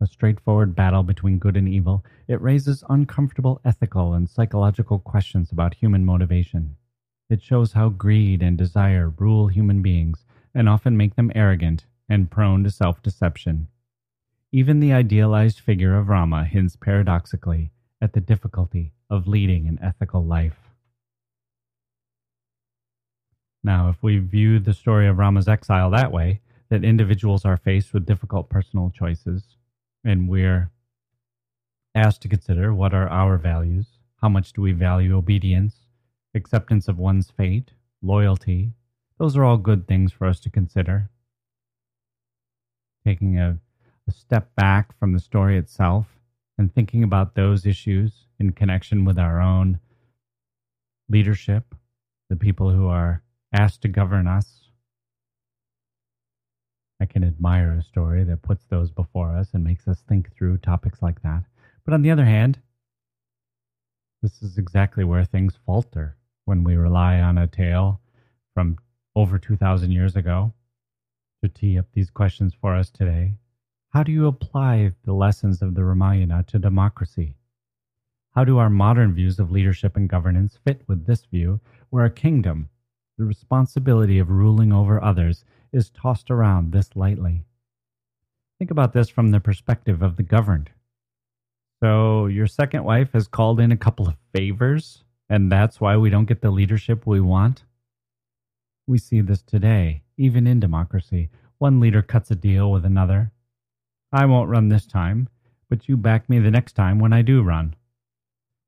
[0.00, 5.74] a straightforward battle between good and evil, it raises uncomfortable ethical and psychological questions about
[5.74, 6.76] human motivation.
[7.28, 12.30] It shows how greed and desire rule human beings and often make them arrogant and
[12.30, 13.68] prone to self deception.
[14.52, 20.24] Even the idealized figure of Rama hints paradoxically at the difficulty of leading an ethical
[20.24, 20.67] life.
[23.68, 27.92] Now, if we view the story of Rama's exile that way, that individuals are faced
[27.92, 29.42] with difficult personal choices,
[30.02, 30.70] and we're
[31.94, 35.80] asked to consider what are our values, how much do we value obedience,
[36.34, 38.72] acceptance of one's fate, loyalty,
[39.18, 41.10] those are all good things for us to consider.
[43.04, 43.58] Taking a,
[44.08, 46.06] a step back from the story itself
[46.56, 49.78] and thinking about those issues in connection with our own
[51.10, 51.74] leadership,
[52.30, 54.68] the people who are asked to govern us.
[57.00, 60.58] I can admire a story that puts those before us and makes us think through
[60.58, 61.44] topics like that.
[61.84, 62.58] But on the other hand,
[64.20, 68.00] this is exactly where things falter when we rely on a tale
[68.52, 68.78] from
[69.14, 70.52] over 2,000 years ago
[71.42, 73.34] to tee up these questions for us today.
[73.90, 77.36] How do you apply the lessons of the Ramayana to democracy?
[78.34, 82.10] How do our modern views of leadership and governance fit with this view, where a
[82.10, 82.68] kingdom,
[83.18, 87.44] the responsibility of ruling over others, is tossed around this lightly?
[88.58, 90.70] Think about this from the perspective of the governed.
[91.82, 96.10] So, your second wife has called in a couple of favors, and that's why we
[96.10, 97.64] don't get the leadership we want?
[98.86, 101.28] We see this today, even in democracy.
[101.58, 103.32] One leader cuts a deal with another.
[104.12, 105.28] I won't run this time,
[105.68, 107.76] but you back me the next time when I do run.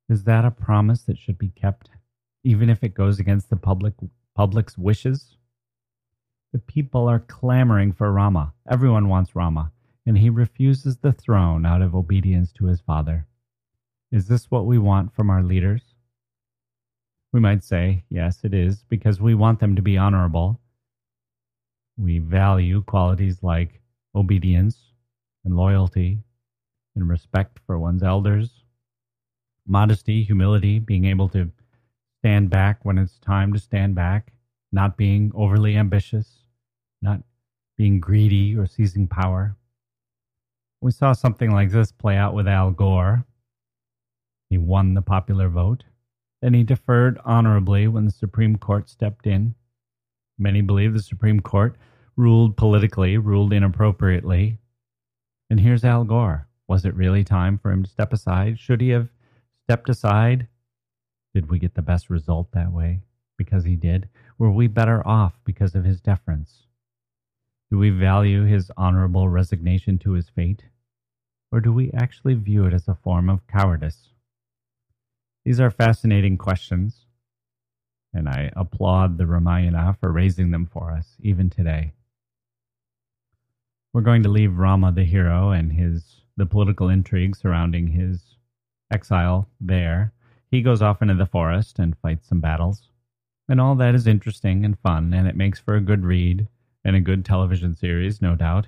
[0.08, 1.88] Is that a promise that should be kept,
[2.44, 3.94] even if it goes against the public
[4.40, 5.36] public's wishes?
[6.54, 8.54] The people are clamoring for Rama.
[8.66, 9.70] Everyone wants Rama
[10.06, 13.26] and he refuses the throne out of obedience to his father.
[14.10, 15.82] Is this what we want from our leaders?
[17.34, 20.58] We might say, yes, it is, because we want them to be honorable.
[21.98, 23.82] We value qualities like
[24.14, 24.78] obedience
[25.44, 26.20] and loyalty
[26.96, 28.64] and respect for one's elders,
[29.66, 31.50] modesty, humility, being able to
[32.20, 34.32] stand back when it's time to stand back,
[34.70, 36.44] not being overly ambitious,
[37.00, 37.22] not
[37.78, 39.56] being greedy or seizing power.
[40.82, 43.24] We saw something like this play out with Al Gore.
[44.50, 45.84] He won the popular vote.
[46.42, 49.54] Then he deferred honorably when the Supreme Court stepped in.
[50.38, 51.76] Many believe the Supreme Court
[52.16, 54.58] ruled politically, ruled inappropriately.
[55.48, 56.48] And here's Al Gore.
[56.68, 58.58] Was it really time for him to step aside?
[58.58, 59.08] Should he have
[59.66, 60.48] stepped aside
[61.34, 63.02] Did we get the best result that way
[63.36, 64.08] because he did?
[64.38, 66.66] Were we better off because of his deference?
[67.70, 70.64] Do we value his honorable resignation to his fate?
[71.52, 74.08] Or do we actually view it as a form of cowardice?
[75.44, 77.06] These are fascinating questions,
[78.12, 81.94] and I applaud the Ramayana for raising them for us, even today.
[83.92, 88.36] We're going to leave Rama the hero and his the political intrigue surrounding his
[88.90, 90.12] exile there.
[90.50, 92.90] He goes off into the forest and fights some battles.
[93.48, 96.48] And all that is interesting and fun, and it makes for a good read
[96.84, 98.66] and a good television series, no doubt.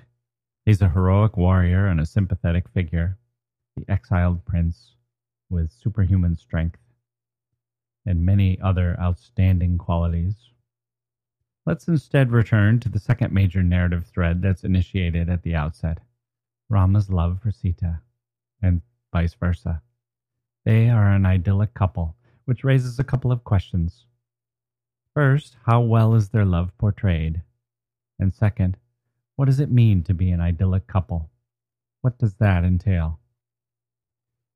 [0.65, 3.17] He's a heroic warrior and a sympathetic figure,
[3.75, 4.95] the exiled prince
[5.49, 6.79] with superhuman strength
[8.05, 10.35] and many other outstanding qualities.
[11.65, 15.99] Let's instead return to the second major narrative thread that's initiated at the outset
[16.69, 18.01] Rama's love for Sita,
[18.61, 18.81] and
[19.11, 19.81] vice versa.
[20.65, 24.05] They are an idyllic couple, which raises a couple of questions.
[25.13, 27.41] First, how well is their love portrayed?
[28.17, 28.77] And second,
[29.35, 31.29] what does it mean to be an idyllic couple?
[32.01, 33.19] What does that entail?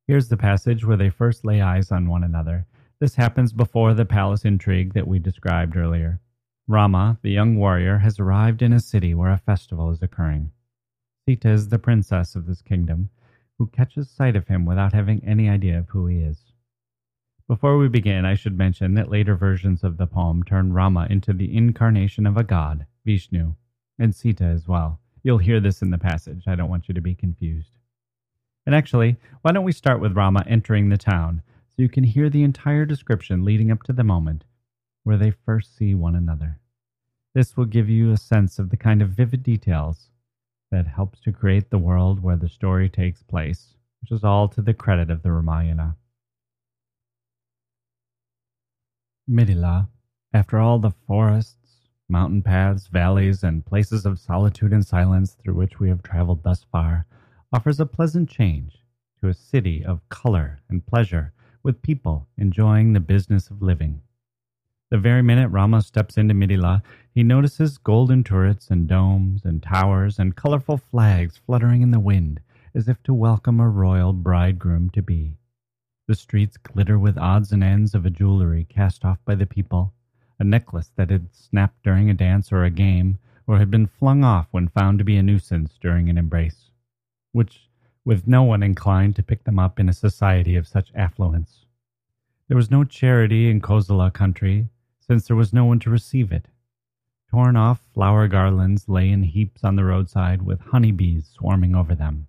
[0.08, 2.66] Here's the passage where they first lay eyes on one another.
[3.00, 6.22] This happens before the palace intrigue that we described earlier.
[6.68, 10.52] Rama, the young warrior, has arrived in a city where a festival is occurring.
[11.26, 13.10] Sita is the princess of this kingdom,
[13.58, 16.54] who catches sight of him without having any idea of who he is.
[17.48, 21.34] Before we begin, I should mention that later versions of the poem turn Rama into
[21.34, 23.56] the incarnation of a god, Vishnu,
[23.98, 25.00] and Sita as well.
[25.24, 26.44] You'll hear this in the passage.
[26.46, 27.78] I don't want you to be confused.
[28.66, 32.30] And actually, why don't we start with Rama entering the town so you can hear
[32.30, 34.44] the entire description leading up to the moment
[35.04, 36.60] where they first see one another.
[37.34, 40.10] This will give you a sense of the kind of vivid details
[40.72, 44.62] that helps to create the world where the story takes place, which is all to
[44.62, 45.96] the credit of the Ramayana.
[49.30, 49.88] Mithila,
[50.34, 55.80] after all the forests, mountain paths, valleys, and places of solitude and silence through which
[55.80, 57.06] we have traveled thus far,
[57.52, 58.84] offers a pleasant change
[59.20, 64.02] to a city of color and pleasure, with people enjoying the business of living.
[64.90, 66.82] The very minute Rama steps into Mithila,
[67.12, 72.40] he notices golden turrets and domes and towers and colorful flags fluttering in the wind
[72.74, 75.36] as if to welcome a royal bridegroom to be.
[76.08, 79.94] The streets glitter with odds and ends of a jewelry cast off by the people,
[80.40, 84.24] a necklace that had snapped during a dance or a game, or had been flung
[84.24, 86.72] off when found to be a nuisance during an embrace,
[87.34, 87.70] which
[88.06, 91.66] with no one inclined to pick them up in a society of such affluence.
[92.48, 94.70] There was no charity in Kosala country,
[95.08, 96.48] since there was no one to receive it.
[97.30, 101.96] Torn off flower garlands lay in heaps on the roadside with honey bees swarming over
[101.96, 102.28] them.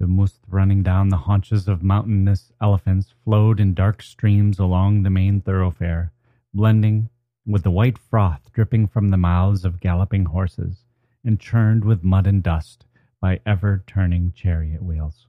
[0.00, 5.10] The must running down the haunches of mountainous elephants flowed in dark streams along the
[5.10, 6.12] main thoroughfare,
[6.52, 7.08] blending
[7.46, 10.84] with the white froth dripping from the mouths of galloping horses,
[11.24, 12.86] and churned with mud and dust
[13.20, 15.28] by ever turning chariot wheels.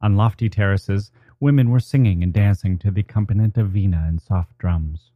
[0.00, 4.58] On lofty terraces, women were singing and dancing to the accompaniment of vina and soft
[4.58, 5.11] drums.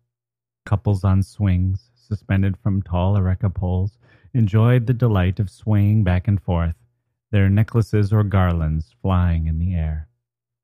[0.66, 3.98] Couples on swings, suspended from tall areca poles,
[4.34, 6.74] enjoyed the delight of swaying back and forth,
[7.30, 10.08] their necklaces or garlands flying in the air.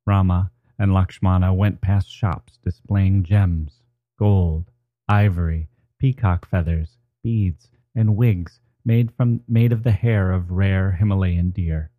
[0.04, 3.80] Rama and Lakshmana went past shops displaying gems,
[4.18, 4.72] gold,
[5.08, 11.50] ivory, peacock feathers, beads, and wigs made from made of the hair of rare Himalayan
[11.50, 11.92] deer.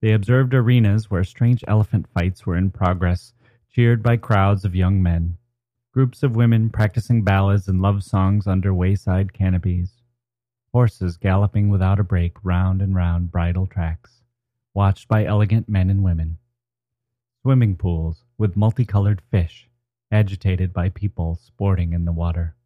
[0.00, 3.34] They observed arenas where strange elephant fights were in progress,
[3.70, 5.36] cheered by crowds of young men,
[5.92, 10.00] Groups of women practicing ballads and love songs under wayside canopies.
[10.72, 14.22] Horses galloping without a break round and round bridle tracks,
[14.72, 16.38] watched by elegant men and women.
[17.42, 19.68] Swimming pools with multicolored fish,
[20.10, 22.56] agitated by people sporting in the water.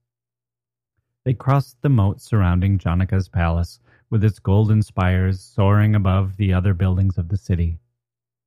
[1.25, 6.75] They crossed the moat surrounding Janaka's palace, with its golden spires soaring above the other
[6.75, 7.81] buildings of the city.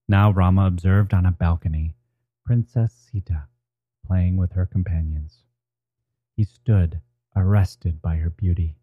[0.08, 1.96] Now Rama observed on a balcony
[2.46, 3.50] Princess Sita
[4.10, 5.44] playing with her companions.
[6.36, 7.00] He stood,
[7.36, 8.76] arrested by her beauty,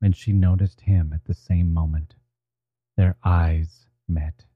[0.00, 2.14] and she noticed him at the same moment.
[2.96, 4.46] Their eyes met.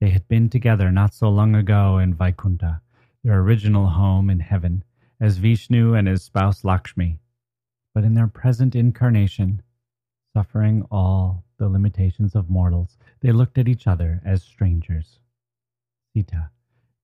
[0.00, 2.82] They had been together not so long ago in Vaikunta,
[3.24, 4.84] their original home in heaven,
[5.18, 7.18] as Vishnu and his spouse Lakshmi,
[7.92, 9.60] but in their present incarnation,
[10.32, 15.18] suffering all the limitations of mortals, they looked at each other as strangers.
[16.14, 16.50] Sita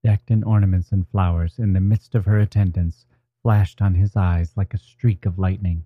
[0.03, 3.07] decked in ornaments and flowers in the midst of her attendants,
[3.43, 5.85] flashed on his eyes like a streak of lightning.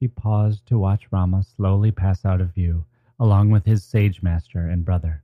[0.00, 2.84] She paused to watch Rama slowly pass out of view,
[3.18, 5.22] along with his sage master and brother.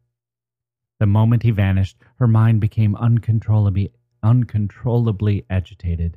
[0.98, 6.16] The moment he vanished, her mind became uncontrollably, uncontrollably agitated.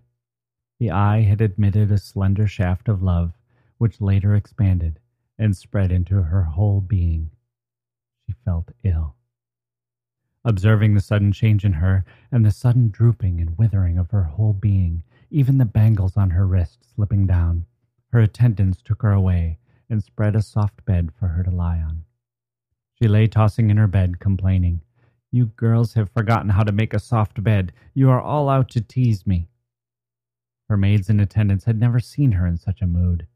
[0.80, 3.34] The eye had admitted a slender shaft of love,
[3.78, 5.00] which later expanded
[5.38, 7.32] and spread into her whole being.
[8.28, 9.16] She felt ill.
[10.46, 14.52] Observing the sudden change in her, and the sudden drooping and withering of her whole
[14.52, 17.66] being, even the bangles on her wrist slipping down,
[18.12, 19.58] her attendants took her away
[19.90, 22.04] and spread a soft bed for her to lie on.
[23.02, 24.82] She lay tossing in her bed, complaining,
[25.32, 27.72] You girls have forgotten how to make a soft bed.
[27.94, 29.48] You are all out to tease me.
[30.68, 33.28] Her maids and attendants had never seen her in such a mood.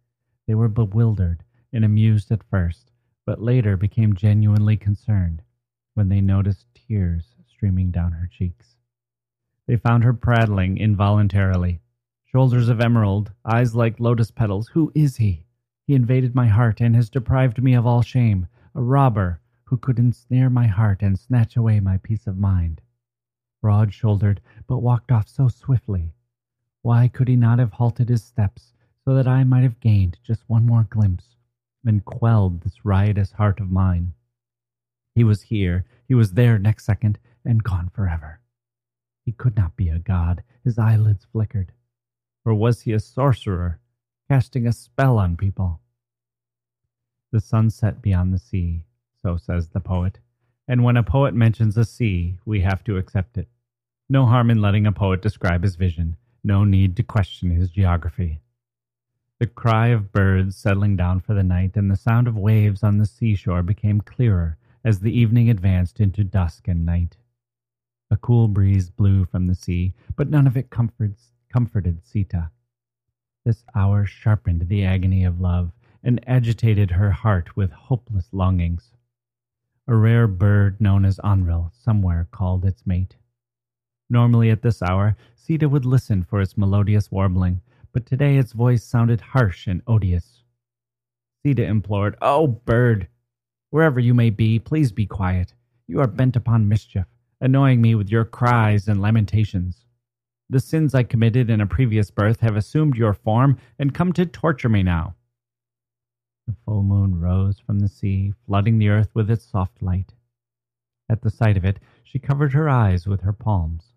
[0.45, 2.91] They were bewildered and amused at first,
[3.25, 5.41] but later became genuinely concerned
[5.97, 8.75] when they noticed tears streaming down her cheeks.
[9.65, 11.81] They found her prattling involuntarily.
[12.25, 14.67] Shoulders of emerald, eyes like lotus petals.
[14.67, 15.47] Who is he?
[15.87, 18.45] He invaded my heart and has deprived me of all shame.
[18.75, 22.79] A robber who could ensnare my heart and snatch away my peace of mind.
[23.59, 26.13] Broad shouldered, but walked off so swiftly.
[26.83, 28.71] Why could he not have halted his steps
[29.03, 31.37] so that I might have gained just one more glimpse
[31.83, 34.13] and quelled this riotous heart of mine?
[35.17, 38.39] He was here, he was there next second, and gone forever.
[39.25, 41.71] He could not be a god, his eyelids flickered.
[42.45, 43.79] Or was he a sorcerer,
[44.29, 45.81] casting a spell on people?
[47.31, 48.83] The sun set beyond the sea,
[49.19, 50.19] so says the poet.
[50.67, 53.47] And when a poet mentions a sea, we have to accept it.
[54.07, 58.39] No harm in letting a poet describe his vision, no need to question his geography.
[59.39, 62.99] The cry of birds settling down for the night and the sound of waves on
[62.99, 67.17] the seashore became clearer as the evening advanced into dusk and night.
[68.09, 72.51] A cool breeze blew from the sea, but none of it comforts, comforted Sita.
[73.43, 75.73] This hour sharpened the agony of love
[76.05, 78.93] and agitated her heart with hopeless longings.
[79.89, 83.17] A rare bird known as Onril somewhere called its mate.
[84.09, 87.59] Normally at this hour, Sita would listen for its melodious warbling,
[87.91, 90.43] but today its voice sounded harsh and odious.
[91.43, 93.09] Sita implored, Oh, bird!
[93.69, 95.53] Wherever you may be, please be quiet.
[95.87, 97.05] You are bent upon mischief,
[97.41, 99.85] annoying me with your cries and lamentations.
[100.49, 104.25] The sins I committed in a previous birth have assumed your form and come to
[104.25, 105.15] torture me now.
[106.47, 110.13] The full moon rose from the sea, flooding the earth with its soft light.
[111.09, 113.91] At the sight of it, she covered her eyes with her palms.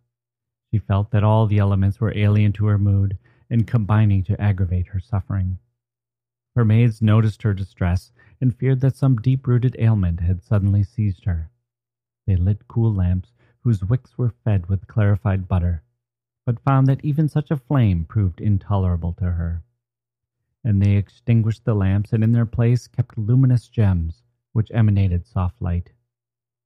[0.73, 3.19] She felt that all the elements were alien to her mood
[3.49, 5.59] and combining to aggravate her suffering.
[6.57, 8.11] Her maids noticed her distress
[8.41, 11.51] and feared that some deep rooted ailment had suddenly seized her.
[12.27, 15.83] They lit cool lamps whose wicks were fed with clarified butter,
[16.47, 19.63] but found that even such a flame proved intolerable to her
[20.65, 24.23] and they extinguished the lamps and in their place kept luminous gems,
[24.53, 25.91] which emanated soft light.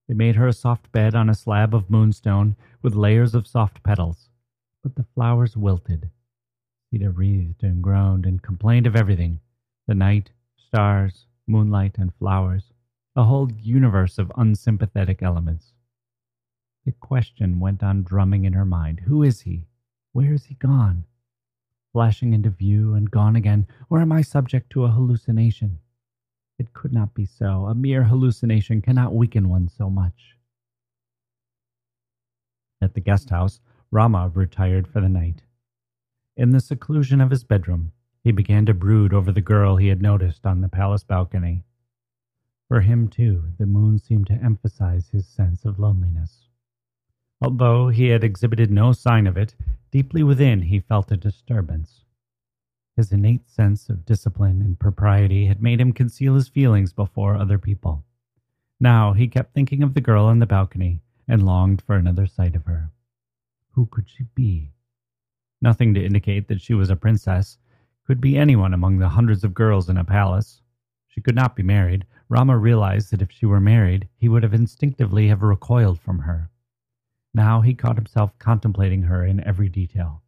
[0.09, 3.83] They made her a soft bed on a slab of moonstone with layers of soft
[3.83, 4.29] petals,
[4.83, 6.11] but the flowers wilted.
[6.91, 9.41] Sita breathed and groaned and complained of everything
[9.87, 12.73] the night, stars, moonlight, and flowers,
[13.17, 15.75] a whole universe of unsympathetic elements.
[16.85, 19.67] The question went on drumming in her mind Who is he?
[20.13, 21.05] Where is he gone?
[21.95, 25.79] flashing into view and gone again, or am I subject to a hallucination?
[26.59, 27.67] It could not be so.
[27.67, 30.35] A mere hallucination cannot weaken one so much.
[32.83, 33.61] At the guest house,
[33.93, 35.43] Rama retired for the night.
[36.37, 37.93] In the seclusion of his bedroom,
[38.25, 41.63] he began to brood over the girl he had noticed on the palace balcony.
[42.69, 46.49] For him, too, the moon seemed to emphasize his sense of loneliness.
[47.43, 49.55] Although he had exhibited no sign of it,
[49.91, 52.05] deeply within he felt a disturbance.
[52.97, 57.59] His innate sense of discipline and propriety had made him conceal his feelings before other
[57.59, 58.05] people.
[58.81, 62.57] Now he kept thinking of the girl on the balcony and longed for another sight
[62.57, 62.91] of her.
[63.73, 64.71] Who could she be?
[65.61, 67.59] Nothing to indicate that she was a princess,
[68.07, 70.61] could be anyone among the hundreds of girls in a palace.
[71.09, 72.07] She could not be married.
[72.29, 76.51] Rama realized that if she were married, he would have instinctively have recoiled from her.
[77.33, 80.23] Now he caught himself contemplating her in every detail.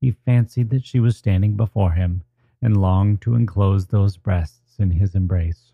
[0.00, 2.22] He fancied that she was standing before him
[2.62, 5.72] and longed to enclose those breasts in his embrace.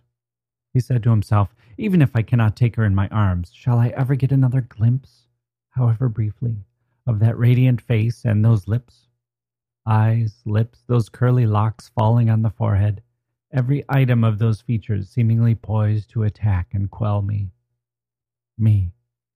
[0.72, 3.88] He said to himself, Even if I cannot take her in my arms, shall I
[3.88, 5.28] ever get another glimpse,
[5.70, 6.64] however briefly,
[7.06, 9.05] of that radiant face and those lips?
[9.86, 13.02] Eyes, lips, those curly locks falling on the forehead,
[13.52, 17.52] every item of those features seemingly poised to attack and quell me.
[18.58, 18.92] Me,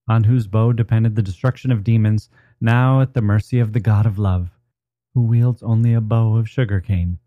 [0.08, 2.28] on whose bow depended the destruction of demons,
[2.60, 4.50] now at the mercy of the god of love,
[5.14, 7.20] who wields only a bow of sugar cane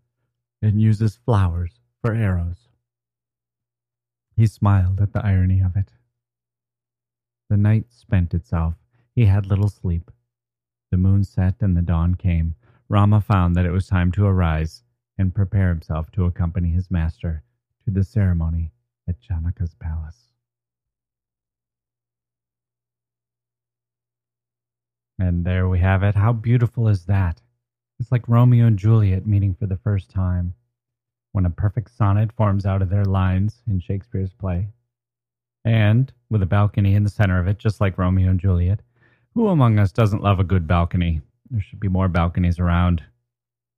[0.60, 2.68] and uses flowers for arrows.
[4.36, 5.92] He smiled at the irony of it.
[7.48, 8.74] The night spent itself.
[9.14, 10.10] He had little sleep,
[10.90, 12.56] The moon set and the dawn came.
[12.88, 14.82] Rama found that it was time to arise
[15.18, 17.42] and prepare himself to accompany his master
[17.84, 18.72] to the ceremony
[19.08, 20.28] at Janaka's palace.
[25.18, 26.14] And there we have it.
[26.14, 27.40] How beautiful is that?
[28.00, 30.54] It's like Romeo and Juliet meeting for the first time
[31.32, 34.68] when a perfect sonnet forms out of their lines in Shakespeare's play.
[35.64, 38.80] And with a balcony in the center of it, just like Romeo and Juliet.
[39.34, 41.22] Who among us doesn't love a good balcony?
[41.50, 43.02] There should be more balconies around.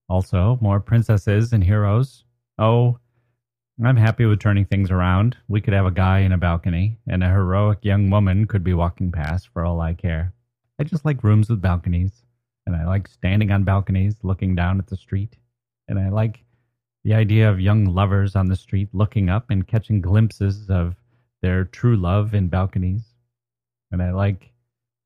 [0.09, 2.25] Also, more princesses and heroes.
[2.59, 2.99] Oh,
[3.85, 5.37] I'm happy with turning things around.
[5.49, 8.73] We could have a guy in a balcony, and a heroic young woman could be
[8.73, 10.33] walking past for all I care.
[10.79, 12.23] I just like rooms with balconies,
[12.67, 15.37] and I like standing on balconies looking down at the street,
[15.89, 16.45] and I like
[17.05, 20.97] the idea of young lovers on the street looking up and catching glimpses of
[21.43, 23.05] their true love in balconies.
[23.93, 24.53] And I like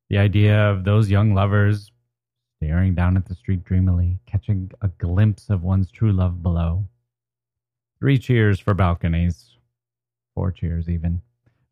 [0.08, 1.90] the idea of those young lovers
[2.62, 6.84] staring down at the street dreamily, catching a glimpse of one's true love below.
[7.98, 9.56] Three cheers for balconies.
[10.34, 11.22] Four cheers, even.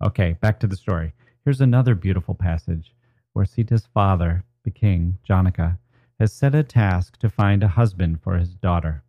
[0.03, 1.13] Okay, back to the story.
[1.45, 2.95] Here's another beautiful passage
[3.35, 5.79] where Sita's father, the king, Janaka,
[6.19, 9.03] has set a task to find a husband for his daughter.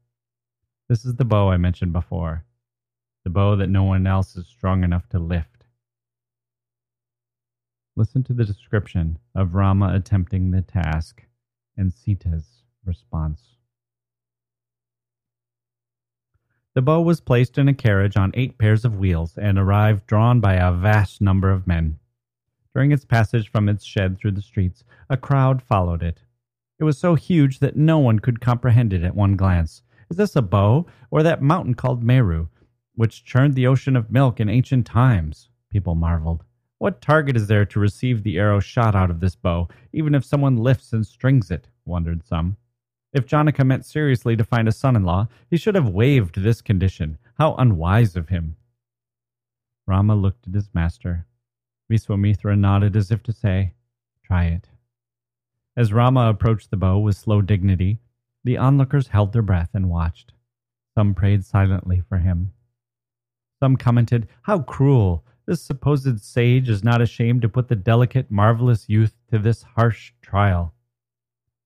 [0.90, 2.44] This is the bow I mentioned before,
[3.24, 5.64] the bow that no one else is strong enough to lift.
[7.96, 11.24] Listen to the description of Rama attempting the task
[11.80, 13.56] and Sita's response.
[16.76, 20.40] The bow was placed in a carriage on eight pairs of wheels and arrived drawn
[20.40, 21.98] by a vast number of men.
[22.76, 26.22] During its passage from its shed through the streets, a crowd followed it.
[26.78, 29.82] It was so huge that no one could comprehend it at one glance.
[30.12, 32.48] Is this a bow, or that mountain called Meru,
[32.94, 35.50] which churned the ocean of milk in ancient times?
[35.72, 36.44] People marveled.
[36.80, 40.24] What target is there to receive the arrow shot out of this bow, even if
[40.24, 41.68] someone lifts and strings it?
[41.86, 42.56] wondered some.
[43.12, 46.62] If Janaka meant seriously to find a son in law, he should have waived this
[46.62, 47.18] condition.
[47.38, 48.56] How unwise of him!
[49.88, 51.26] Rama looked at his master.
[51.92, 53.74] Viswamitra nodded as if to say,
[54.24, 54.70] Try it.
[55.76, 58.00] As Rama approached the bow with slow dignity,
[58.44, 60.34] the onlookers held their breath and watched.
[60.96, 62.54] Some prayed silently for him.
[63.60, 65.26] Some commented, How cruel!
[65.50, 70.14] This supposed sage is not ashamed to put the delicate, marvelous youth to this harsh
[70.22, 70.76] trial.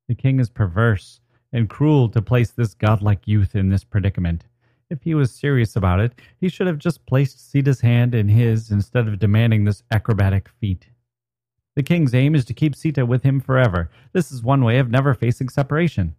[0.08, 1.20] The king is perverse
[1.52, 4.46] and cruel to place this godlike youth in this predicament.
[4.90, 8.72] If he was serious about it, he should have just placed Sita's hand in his
[8.72, 10.88] instead of demanding this acrobatic feat.
[11.76, 13.92] The king's aim is to keep Sita with him forever.
[14.14, 16.16] This is one way of never facing separation.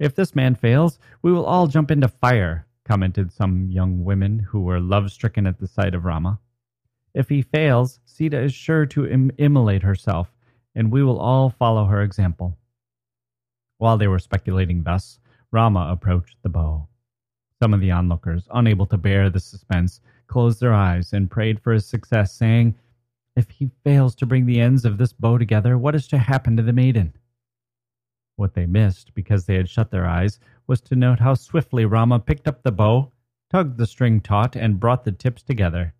[0.00, 4.62] If this man fails, we will all jump into fire, commented some young women who
[4.62, 6.40] were love stricken at the sight of Rama.
[7.16, 10.30] If he fails, Sita is sure to Im- immolate herself,
[10.74, 12.58] and we will all follow her example.
[13.78, 15.18] While they were speculating thus,
[15.50, 16.88] Rama approached the bow.
[17.58, 21.72] Some of the onlookers, unable to bear the suspense, closed their eyes and prayed for
[21.72, 22.74] his success, saying,
[23.34, 26.54] If he fails to bring the ends of this bow together, what is to happen
[26.58, 27.14] to the maiden?
[28.36, 32.20] What they missed, because they had shut their eyes, was to note how swiftly Rama
[32.20, 33.10] picked up the bow,
[33.48, 35.94] tugged the string taut, and brought the tips together.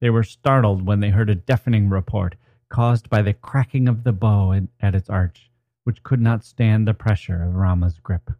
[0.00, 2.36] They were startled when they heard a deafening report,
[2.68, 5.50] caused by the cracking of the bow at its arch
[5.84, 8.30] which could not stand the pressure of Rama's grip.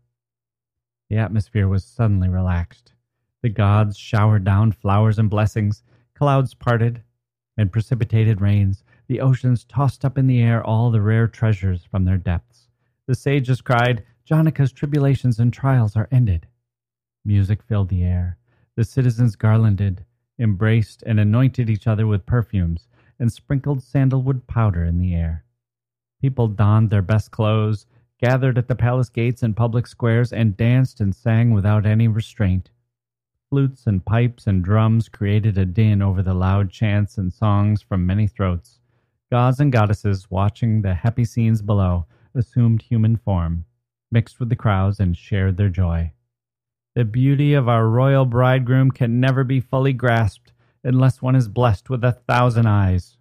[1.11, 2.93] The atmosphere was suddenly relaxed.
[3.43, 5.85] The gods showered down flowers and blessings,
[6.15, 7.03] clouds parted,
[7.57, 8.83] and precipitated rains.
[9.07, 12.69] The oceans tossed up in the air all the rare treasures from their depths.
[13.07, 16.47] The sages cried, Janaka's tribulations and trials are ended.
[17.27, 18.39] Music filled the air.
[18.77, 20.07] The citizens garlanded,
[20.39, 25.45] embraced, and anointed each other with perfumes, and sprinkled sandalwood powder in the air.
[26.20, 27.87] People donned their best clothes,
[28.18, 32.70] gathered at the palace gates and public squares, and danced and sang without any restraint.
[33.51, 38.07] Flutes and pipes and drums created a din over the loud chants and songs from
[38.07, 38.80] many throats.
[39.30, 43.64] Gods and goddesses, watching the happy scenes below, assumed human form,
[44.11, 46.12] mixed with the crowds, and shared their joy.
[46.95, 50.53] The beauty of our royal bridegroom can never be fully grasped
[50.85, 53.17] unless one is blessed with a thousand eyes,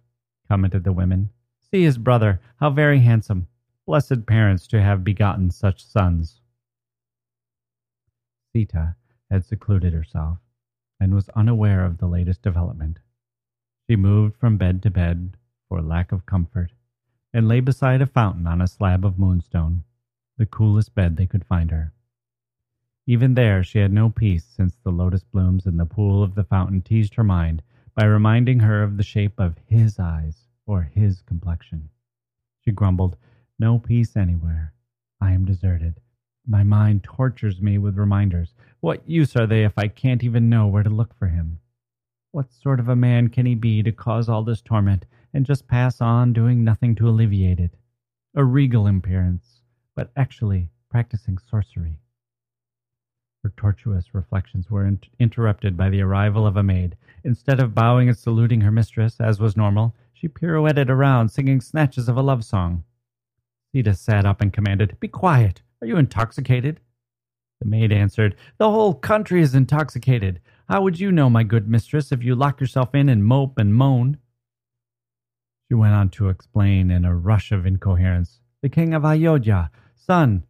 [0.48, 1.30] commented the women.
[1.72, 3.48] See his brother, how very handsome.
[3.84, 6.40] Blessed parents to have begotten such sons.
[8.52, 8.94] Sita
[9.28, 10.38] had secluded herself
[11.00, 13.00] and was unaware of the latest development.
[13.90, 15.36] She moved from bed to bed
[15.68, 16.70] for lack of comfort
[17.32, 19.82] and lay beside a fountain on a slab of moonstone,
[20.38, 21.92] the coolest bed they could find her.
[23.06, 26.44] Even there she had no peace since the lotus blooms in the pool of the
[26.44, 27.62] fountain teased her mind
[27.94, 31.90] by reminding her of the shape of his eyes or his complexion.
[32.60, 33.18] She grumbled,
[33.58, 34.72] No peace anywhere.
[35.20, 36.00] I am deserted.
[36.46, 38.54] My mind tortures me with reminders.
[38.80, 41.60] What use are they if I can't even know where to look for him?
[42.32, 45.68] What sort of a man can he be to cause all this torment and just
[45.68, 47.76] pass on doing nothing to alleviate it?
[48.34, 49.60] A regal appearance,
[49.94, 52.00] but actually practicing sorcery.
[53.44, 56.96] Her tortuous reflections were in- interrupted by the arrival of a maid.
[57.24, 62.08] Instead of bowing and saluting her mistress, as was normal, she pirouetted around, singing snatches
[62.08, 62.84] of a love song.
[63.70, 65.60] Sita sat up and commanded, Be quiet!
[65.82, 66.80] Are you intoxicated?
[67.60, 70.40] The maid answered, The whole country is intoxicated.
[70.66, 73.74] How would you know, my good mistress, if you lock yourself in and mope and
[73.74, 74.16] moan?
[75.68, 78.40] She went on to explain in a rush of incoherence.
[78.62, 80.44] The king of Ayodhya, son,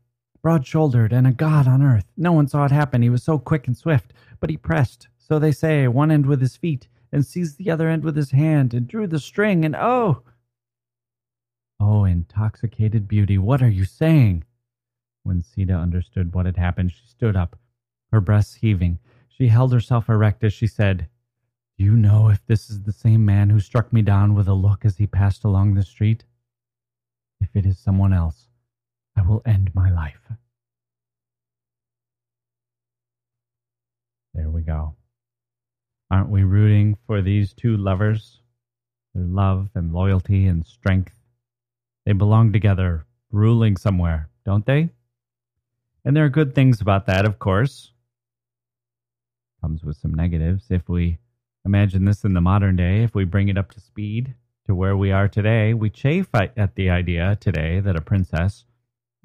[0.45, 2.05] broad shouldered and a god on earth.
[2.19, 3.01] No one saw it happen.
[3.01, 6.43] He was so quick and swift, but he pressed, so they say, one end with
[6.43, 9.75] his feet, and seized the other end with his hand, and drew the string, and
[9.75, 10.23] oh!
[11.81, 14.45] Oh, intoxicated beauty, what are you saying?
[15.23, 17.59] When Sita understood what had happened, she stood up,
[18.13, 18.99] her breasts heaving.
[19.29, 21.09] She held herself erect as she said,
[21.79, 24.53] Do you know if this is the same man who struck me down with a
[24.53, 26.27] look as he passed along the street?
[27.41, 28.49] If it is someone else,
[29.17, 30.21] I will end my life.
[34.35, 34.97] There we go.
[36.11, 38.41] Aren't we rooting for these two lovers?
[39.15, 41.15] Their love and loyalty and strength.
[42.05, 44.91] They belong together, ruling somewhere, don't they?
[46.05, 47.93] And there are good things about that, of course.
[49.61, 50.67] Comes with some negatives.
[50.69, 51.19] If we
[51.65, 54.35] imagine this in the modern day, if we bring it up to speed
[54.67, 58.65] to where we are today, we chafe at the idea today that a princess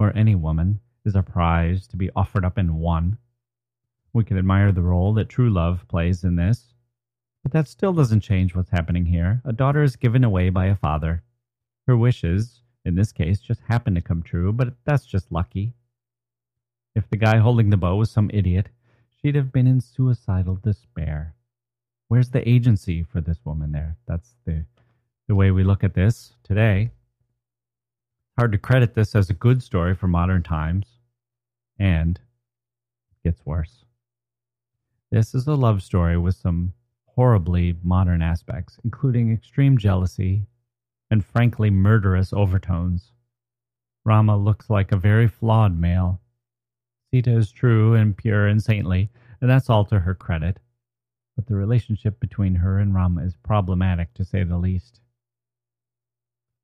[0.00, 3.18] or any woman is a prize to be offered up and won.
[4.12, 6.74] We can admire the role that true love plays in this,
[7.42, 9.42] but that still doesn't change what's happening here.
[9.44, 11.22] A daughter is given away by a father.
[11.86, 15.74] Her wishes, in this case, just happen to come true, but that's just lucky.
[16.94, 18.70] If the guy holding the bow was some idiot,
[19.20, 21.34] she'd have been in suicidal despair.
[22.08, 23.96] Where's the agency for this woman there?
[24.08, 24.64] That's the
[25.28, 26.90] the way we look at this today.
[28.40, 30.86] Hard to credit this as a good story for modern times,
[31.78, 32.18] and
[33.10, 33.84] it gets worse.
[35.10, 36.72] This is a love story with some
[37.04, 40.46] horribly modern aspects, including extreme jealousy
[41.10, 43.12] and frankly murderous overtones.
[44.06, 46.22] Rama looks like a very flawed male.
[47.10, 49.10] Sita is true and pure and saintly,
[49.42, 50.60] and that's all to her credit.
[51.36, 55.02] But the relationship between her and Rama is problematic, to say the least.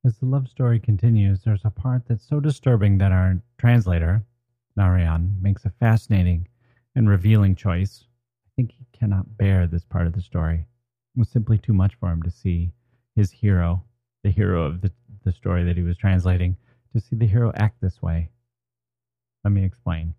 [0.07, 4.23] As the love story continues, there's a part that's so disturbing that our translator,
[4.77, 6.47] Narayan, makes a fascinating
[6.95, 8.05] and revealing choice.
[8.47, 10.69] I think he cannot bear this part of the story.
[11.17, 12.71] It was simply too much for him to see
[13.17, 13.83] his hero,
[14.23, 14.93] the hero of the,
[15.25, 16.57] the story that he was translating,
[16.93, 18.31] to see the hero act this way.
[19.43, 20.15] Let me explain.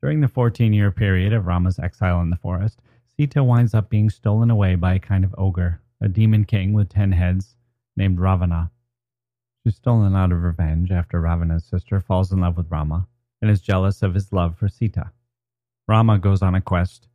[0.00, 4.08] During the 14 year period of Rama's exile in the forest, Sita winds up being
[4.08, 7.56] stolen away by a kind of ogre, a demon king with ten heads,
[7.98, 8.70] named Ravana.
[9.62, 13.08] She's stolen out of revenge after Ravana's sister falls in love with Rama
[13.42, 15.10] and is jealous of his love for Sita.
[15.88, 17.08] Rama goes on a quest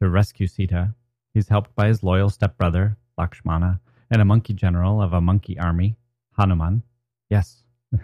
[0.00, 0.94] to rescue Sita.
[1.32, 3.80] He's helped by his loyal stepbrother, Lakshmana,
[4.10, 5.96] and a monkey general of a monkey army,
[6.36, 6.82] Hanuman.
[7.30, 7.62] Yes,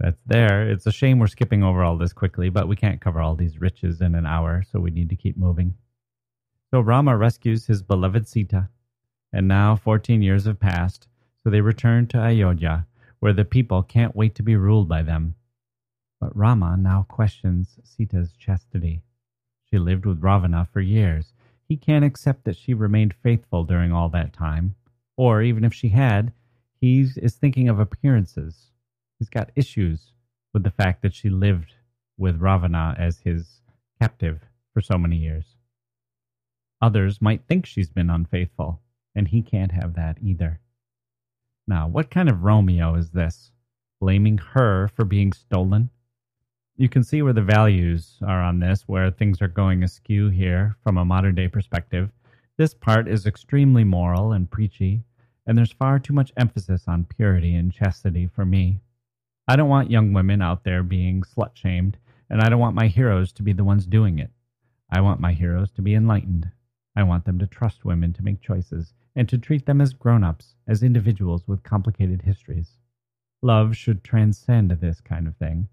[0.00, 0.68] that's there.
[0.68, 3.60] It's a shame we're skipping over all this quickly, but we can't cover all these
[3.60, 5.74] riches in an hour, so we need to keep moving.
[6.72, 8.68] So Rama rescues his beloved Sita
[9.32, 11.08] and now 14 years have passed,
[11.42, 12.86] so they return to Ayodhya,
[13.20, 15.34] where the people can't wait to be ruled by them.
[16.20, 19.02] But Rama now questions Sita's chastity.
[19.70, 21.32] She lived with Ravana for years.
[21.68, 24.74] He can't accept that she remained faithful during all that time.
[25.16, 26.32] Or even if she had,
[26.80, 28.70] he is thinking of appearances.
[29.18, 30.12] He's got issues
[30.54, 31.74] with the fact that she lived
[32.16, 33.60] with Ravana as his
[34.00, 34.40] captive
[34.72, 35.56] for so many years.
[36.80, 38.80] Others might think she's been unfaithful,
[39.18, 40.60] and he can't have that either.
[41.66, 43.50] Now, what kind of Romeo is this?
[44.00, 45.90] Blaming her for being stolen?
[46.76, 50.76] You can see where the values are on this, where things are going askew here
[50.84, 52.10] from a modern day perspective.
[52.56, 55.02] This part is extremely moral and preachy,
[55.46, 58.80] and there's far too much emphasis on purity and chastity for me.
[59.48, 61.98] I don't want young women out there being slut shamed,
[62.30, 64.30] and I don't want my heroes to be the ones doing it.
[64.92, 66.52] I want my heroes to be enlightened.
[66.94, 70.24] I want them to trust women to make choices and to treat them as grown
[70.24, 72.78] ups, as individuals with complicated histories.
[73.42, 75.68] Love should transcend this kind of thing.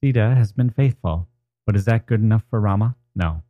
[0.00, 1.28] Sita has been faithful,
[1.64, 2.96] but is that good enough for Rama?
[3.14, 3.42] No.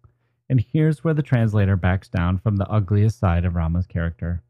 [0.48, 4.42] And here's where the translator backs down from the ugliest side of Rama's character.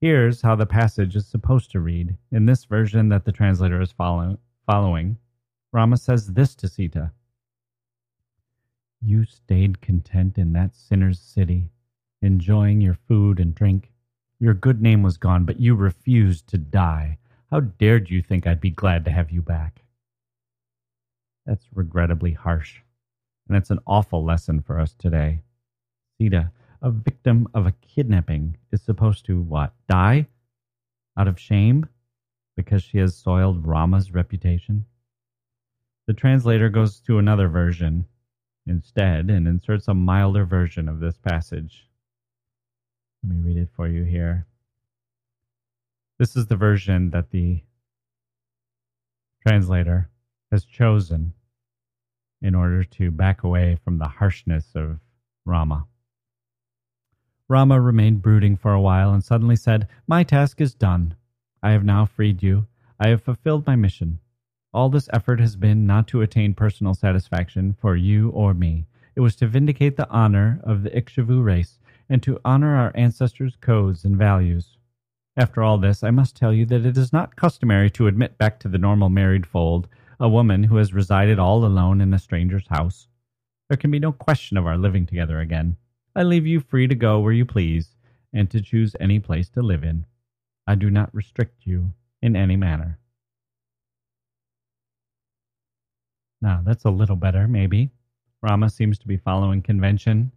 [0.00, 2.16] Here's how the passage is supposed to read.
[2.32, 5.16] In this version that the translator is follow- following,
[5.72, 7.12] Rama says this to Sita
[9.00, 11.70] You stayed content in that sinner's city,
[12.22, 13.92] enjoying your food and drink.
[14.38, 17.18] Your good name was gone, but you refused to die.
[17.50, 19.82] How dared you think I'd be glad to have you back?
[21.44, 22.80] That's regrettably harsh,
[23.48, 25.42] and it's an awful lesson for us today.
[26.16, 26.50] Sita,
[26.80, 29.74] a victim of a kidnapping, is supposed to what?
[29.88, 30.26] Die?
[31.16, 31.88] Out of shame?
[32.56, 34.86] Because she has soiled Rama's reputation?
[36.06, 38.06] The translator goes to another version
[38.66, 41.88] instead and inserts a milder version of this passage.
[43.22, 44.46] Let me read it for you here.
[46.18, 47.62] This is the version that the
[49.46, 50.08] translator
[50.50, 51.32] has chosen
[52.40, 54.98] in order to back away from the harshness of
[55.44, 55.86] Rama.
[57.48, 61.14] Rama remained brooding for a while and suddenly said, My task is done.
[61.62, 62.66] I have now freed you.
[62.98, 64.18] I have fulfilled my mission.
[64.74, 68.86] All this effort has been not to attain personal satisfaction for you or me.
[69.14, 71.78] It was to vindicate the honor of the Ikshavu race
[72.12, 74.76] and to honor our ancestors' codes and values.
[75.34, 78.60] After all this, I must tell you that it is not customary to admit back
[78.60, 79.88] to the normal married fold
[80.20, 83.08] a woman who has resided all alone in a stranger's house.
[83.70, 85.78] There can be no question of our living together again.
[86.14, 87.96] I leave you free to go where you please
[88.30, 90.04] and to choose any place to live in.
[90.66, 92.98] I do not restrict you in any manner.
[96.42, 97.88] Now, that's a little better, maybe.
[98.42, 100.30] Rama seems to be following convention.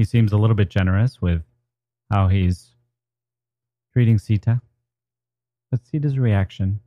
[0.00, 1.42] He seems a little bit generous with
[2.10, 2.70] how he's
[3.92, 4.62] treating Sita.
[5.70, 6.80] But Sita's reaction,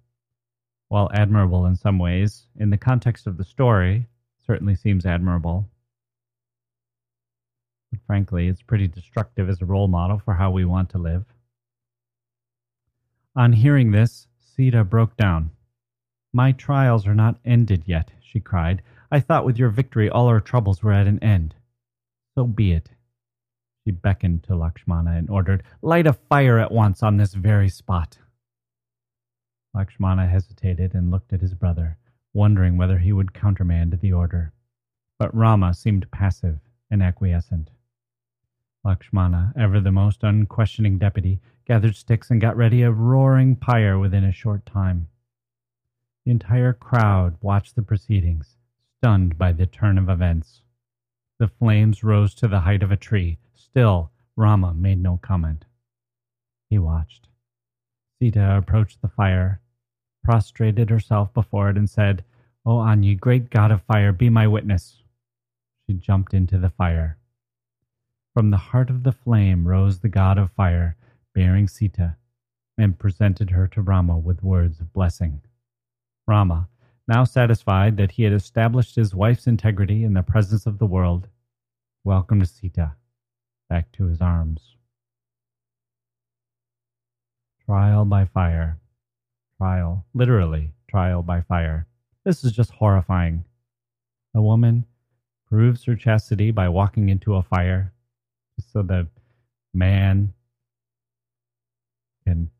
[0.87, 4.07] while admirable in some ways, in the context of the story,
[4.47, 5.69] certainly seems admirable.
[7.91, 11.25] But frankly, it's pretty destructive as a role model for how we want to live.
[13.35, 15.51] On hearing this, Sita broke down.
[16.33, 18.81] My trials are not ended yet, she cried.
[19.11, 21.53] I thought with your victory all our troubles were at an end.
[22.33, 22.89] So be it.
[23.83, 28.17] She beckoned to Lakshmana and ordered, Light a fire at once on this very spot.
[29.73, 31.97] Lakshmana hesitated and looked at his brother,
[32.33, 34.53] wondering whether he would countermand the order.
[35.19, 36.59] But Rama seemed passive
[36.89, 37.71] and acquiescent.
[38.83, 44.23] Lakshmana, ever the most unquestioning deputy, gathered sticks and got ready a roaring pyre within
[44.23, 45.07] a short time.
[46.25, 48.55] The entire crowd watched the proceedings,
[48.97, 50.61] stunned by the turn of events.
[51.39, 53.39] The flames rose to the height of a tree.
[53.73, 55.65] Still, Rama made no comment.
[56.69, 57.27] He watched.
[58.19, 59.61] Sita approached the fire,
[60.23, 62.23] prostrated herself before it, and said,
[62.67, 65.01] O Agni, great god of fire, be my witness.
[65.87, 67.17] She jumped into the fire.
[68.35, 70.95] From the heart of the flame rose the god of fire,
[71.33, 72.17] bearing Sita,
[72.77, 75.41] and presented her to Rama with words of blessing.
[76.27, 76.69] Rama,
[77.07, 81.27] now satisfied that he had established his wife's integrity in the presence of the world,
[82.03, 82.93] welcomed Sita
[83.73, 84.75] back to his arms.
[87.65, 88.77] Trial by fire.
[89.57, 91.87] Trial, literally, trial by fire.
[92.23, 93.45] This is just horrifying.
[94.35, 94.85] A woman
[95.49, 97.91] proves her chastity by walking into a fire
[98.59, 99.07] so the
[99.73, 100.33] man
[102.27, 102.51] can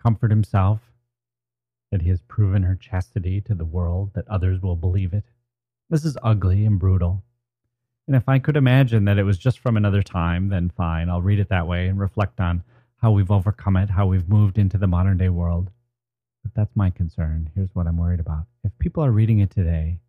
[0.00, 0.78] comfort himself
[1.90, 5.24] that he has proven her chastity to the world, that others will believe it.
[5.90, 7.24] This is ugly and brutal.
[8.06, 11.22] And if I could imagine that it was just from another time, then fine, I'll
[11.22, 12.62] read it that way and reflect on
[12.96, 15.70] how we've overcome it, how we've moved into the modern day world.
[16.42, 17.50] But that's my concern.
[17.54, 18.46] Here's what I'm worried about.
[18.64, 20.00] If people are reading it today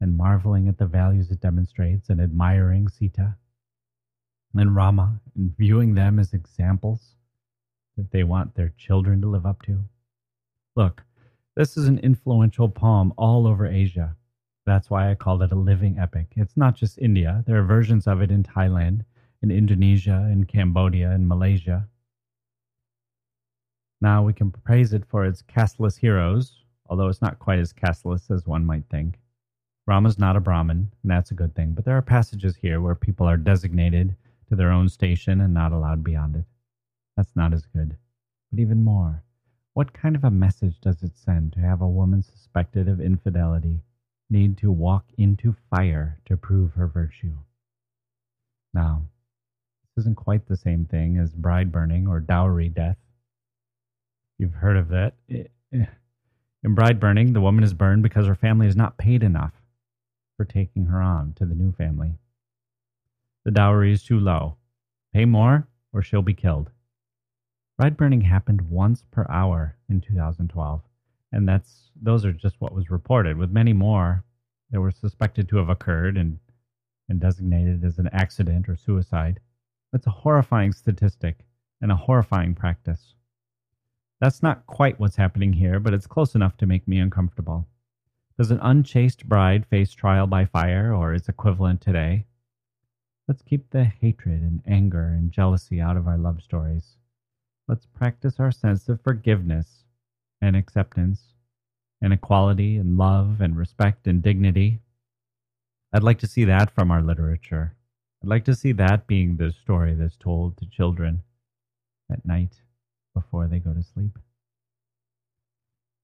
[0.00, 3.36] and marveling at the values it demonstrates and admiring Sita,
[4.58, 7.14] and Rama and viewing them as examples
[7.96, 9.84] that they want their children to live up to.
[10.74, 11.02] Look,
[11.56, 14.16] this is an influential poem all over Asia.
[14.66, 16.32] That's why I called it a living epic.
[16.34, 19.04] It's not just India, there are versions of it in Thailand,
[19.40, 21.88] in Indonesia, in Cambodia, in Malaysia.
[24.00, 28.28] Now we can praise it for its casteless heroes, although it's not quite as casteless
[28.28, 29.20] as one might think.
[29.86, 32.96] Rama's not a Brahmin, and that's a good thing, but there are passages here where
[32.96, 34.16] people are designated
[34.48, 36.44] to their own station and not allowed beyond it.
[37.16, 37.96] That's not as good.
[38.50, 39.22] But even more,
[39.74, 43.80] what kind of a message does it send to have a woman suspected of infidelity
[44.28, 47.34] need to walk into fire to prove her virtue?
[48.74, 49.02] Now,
[49.96, 52.98] this isn't quite the same thing as bride burning or dowry death.
[54.38, 55.14] You've heard of that.
[55.30, 55.44] Eh,
[56.62, 59.52] in bride burning, the woman is burned because her family is not paid enough
[60.36, 62.18] for taking her on to the new family.
[63.44, 64.56] The dowry is too low.
[65.14, 66.70] Pay more, or she'll be killed.
[67.78, 70.82] Bride burning happened once per hour in 2012,
[71.32, 74.24] and that's those are just what was reported, with many more
[74.70, 76.38] that were suspected to have occurred and,
[77.08, 79.40] and designated as an accident or suicide.
[79.92, 81.46] That's a horrifying statistic
[81.80, 83.14] and a horrifying practice.
[84.20, 87.66] That's not quite what's happening here, but it's close enough to make me uncomfortable.
[88.38, 92.26] Does an unchaste bride face trial by fire or its equivalent today?
[93.28, 96.96] Let's keep the hatred and anger and jealousy out of our love stories.
[97.66, 99.85] Let's practice our sense of forgiveness
[100.40, 101.20] and acceptance
[102.00, 104.80] and equality and love and respect and dignity.
[105.92, 107.74] I'd like to see that from our literature.
[108.22, 111.22] I'd like to see that being the story that's told to children
[112.10, 112.60] at night
[113.14, 114.18] before they go to sleep.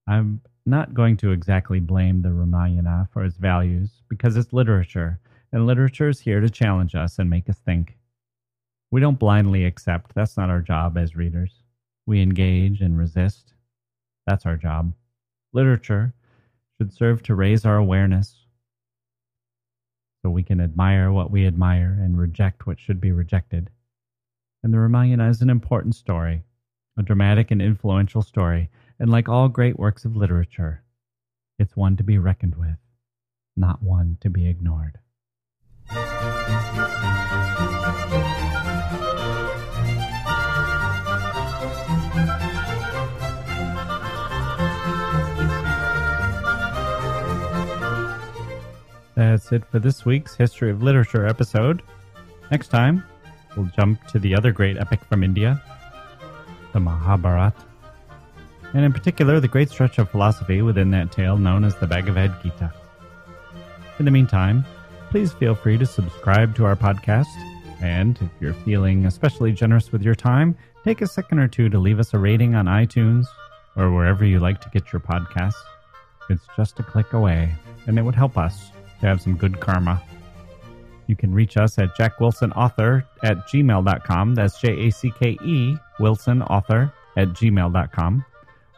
[0.07, 5.19] I'm not going to exactly blame the Ramayana for its values because it's literature,
[5.51, 7.97] and literature is here to challenge us and make us think.
[8.91, 11.63] We don't blindly accept, that's not our job as readers.
[12.05, 13.52] We engage and resist.
[14.25, 14.93] That's our job.
[15.53, 16.13] Literature
[16.77, 18.43] should serve to raise our awareness
[20.21, 23.69] so we can admire what we admire and reject what should be rejected.
[24.63, 26.43] And the Ramayana is an important story,
[26.97, 28.69] a dramatic and influential story,
[28.99, 30.83] and like all great works of literature,
[31.59, 32.77] it's one to be reckoned with,
[33.57, 34.99] not one to be ignored.
[49.15, 51.83] That's it for this week's History of Literature episode.
[52.49, 53.03] Next time,
[53.55, 55.61] we'll jump to the other great epic from India,
[56.71, 57.63] the Mahabharata,
[58.73, 62.33] and in particular, the great stretch of philosophy within that tale known as the Bhagavad
[62.41, 62.73] Gita.
[63.99, 64.65] In the meantime,
[65.11, 67.27] please feel free to subscribe to our podcast,
[67.81, 71.77] and if you're feeling especially generous with your time, take a second or two to
[71.77, 73.27] leave us a rating on iTunes
[73.75, 75.53] or wherever you like to get your podcasts.
[76.31, 77.53] It's just a click away,
[77.85, 78.71] and it would help us
[79.03, 80.01] to have some good karma.
[81.07, 84.35] You can reach us at jackewilsonauthor at gmail.com.
[84.35, 88.25] That's J A C K E Wilson Author at gmail.com.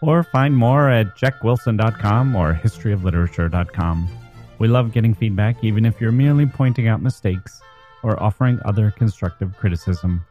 [0.01, 4.09] Or find more at jackewilson.com or historyofliterature.com.
[4.57, 7.61] We love getting feedback, even if you're merely pointing out mistakes
[8.03, 10.25] or offering other constructive criticism.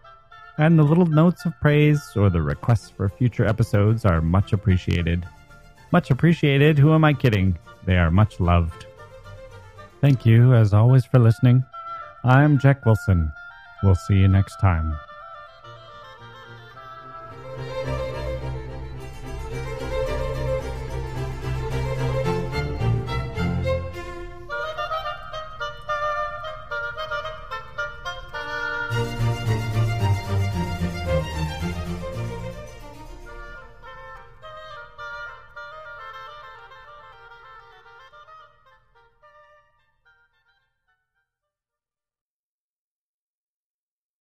[0.58, 5.26] And the little notes of praise or the requests for future episodes are much appreciated.
[5.92, 6.78] Much appreciated?
[6.78, 7.56] Who am I kidding?
[7.84, 8.86] They are much loved.
[10.04, 11.64] Thank you, as always, for listening.
[12.24, 13.32] I'm Jacke Wilson.
[13.82, 14.94] We'll see you next time.